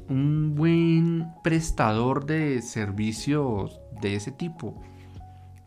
Un 0.09 0.53
buen 0.53 1.33
prestador 1.43 2.27
de 2.27 2.61
servicios 2.61 3.81
de 3.99 4.13
ese 4.13 4.31
tipo. 4.31 4.79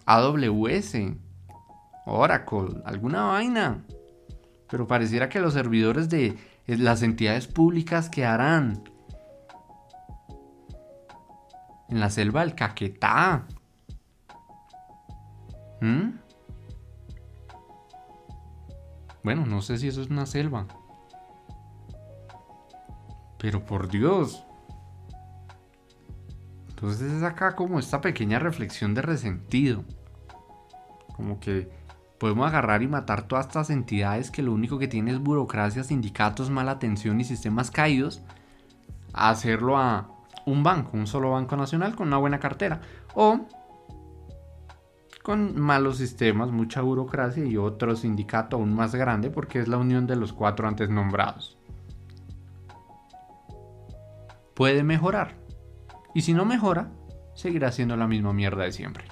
AWS. 0.07 0.99
Oracle. 2.07 2.81
Alguna 2.85 3.25
vaina. 3.25 3.85
Pero 4.71 4.87
pareciera 4.87 5.29
que 5.29 5.41
los 5.41 5.55
servidores 5.55 6.09
de 6.09 6.39
las 6.69 7.03
entidades 7.03 7.49
públicas 7.49 8.09
que 8.09 8.25
harán 8.25 8.85
en 11.89 11.99
la 11.99 12.09
selva 12.09 12.43
del 12.43 12.55
Caquetá. 12.55 13.49
¿Mm? 15.81 16.30
Bueno, 19.23 19.47
no 19.47 19.63
sé 19.63 19.79
si 19.79 19.89
eso 19.89 20.03
es 20.03 20.11
una 20.11 20.27
selva. 20.27 20.67
Pero 23.39 23.65
por 23.65 23.89
Dios. 23.89 24.45
Entonces 26.69 27.13
es 27.13 27.23
acá 27.23 27.57
como 27.57 27.79
esta 27.79 28.01
pequeña 28.01 28.39
reflexión 28.39 28.95
de 28.95 29.03
resentido. 29.03 29.85
Como 31.15 31.39
que 31.41 31.71
Podemos 32.21 32.47
agarrar 32.47 32.83
y 32.83 32.87
matar 32.87 33.23
todas 33.23 33.47
estas 33.47 33.71
entidades 33.71 34.31
que 34.31 34.43
lo 34.43 34.53
único 34.53 34.79
que 34.79 34.89
tienen 34.89 35.15
es 35.15 35.23
burocracia, 35.23 35.83
sindicatos, 35.83 36.51
mala 36.51 36.73
atención 36.73 37.19
y 37.19 37.25
sistemas 37.25 37.71
caídos. 37.71 38.21
A 39.15 39.31
hacerlo 39.31 39.79
a 39.79 40.11
un 40.45 40.63
banco, 40.63 40.99
un 40.99 41.07
solo 41.07 41.31
banco 41.31 41.57
nacional 41.57 41.97
con 41.97 42.09
una 42.09 42.19
buena 42.19 42.39
cartera. 42.39 42.83
O 43.15 43.47
con 45.23 45.61
malos 45.61 45.99
sistemas, 45.99 46.51
mucha 46.51 46.81
burocracia 46.81 47.45
y 47.45 47.57
otro 47.57 47.95
sindicato 47.97 48.57
aún 48.57 48.75
más 48.75 48.95
grande 48.95 49.31
porque 49.31 49.61
es 49.61 49.69
la 49.69 49.77
unión 49.77 50.07
de 50.07 50.17
los 50.17 50.33
cuatro 50.33 50.67
antes 50.67 50.89
nombrados. 50.89 51.59
Puede 54.55 54.83
mejorar. 54.83 55.37
Y 56.15 56.23
si 56.23 56.33
no 56.33 56.45
mejora, 56.45 56.91
seguirá 57.35 57.71
siendo 57.73 57.97
la 57.97 58.07
misma 58.07 58.33
mierda 58.33 58.65
de 58.65 58.73
siempre. 58.73 59.05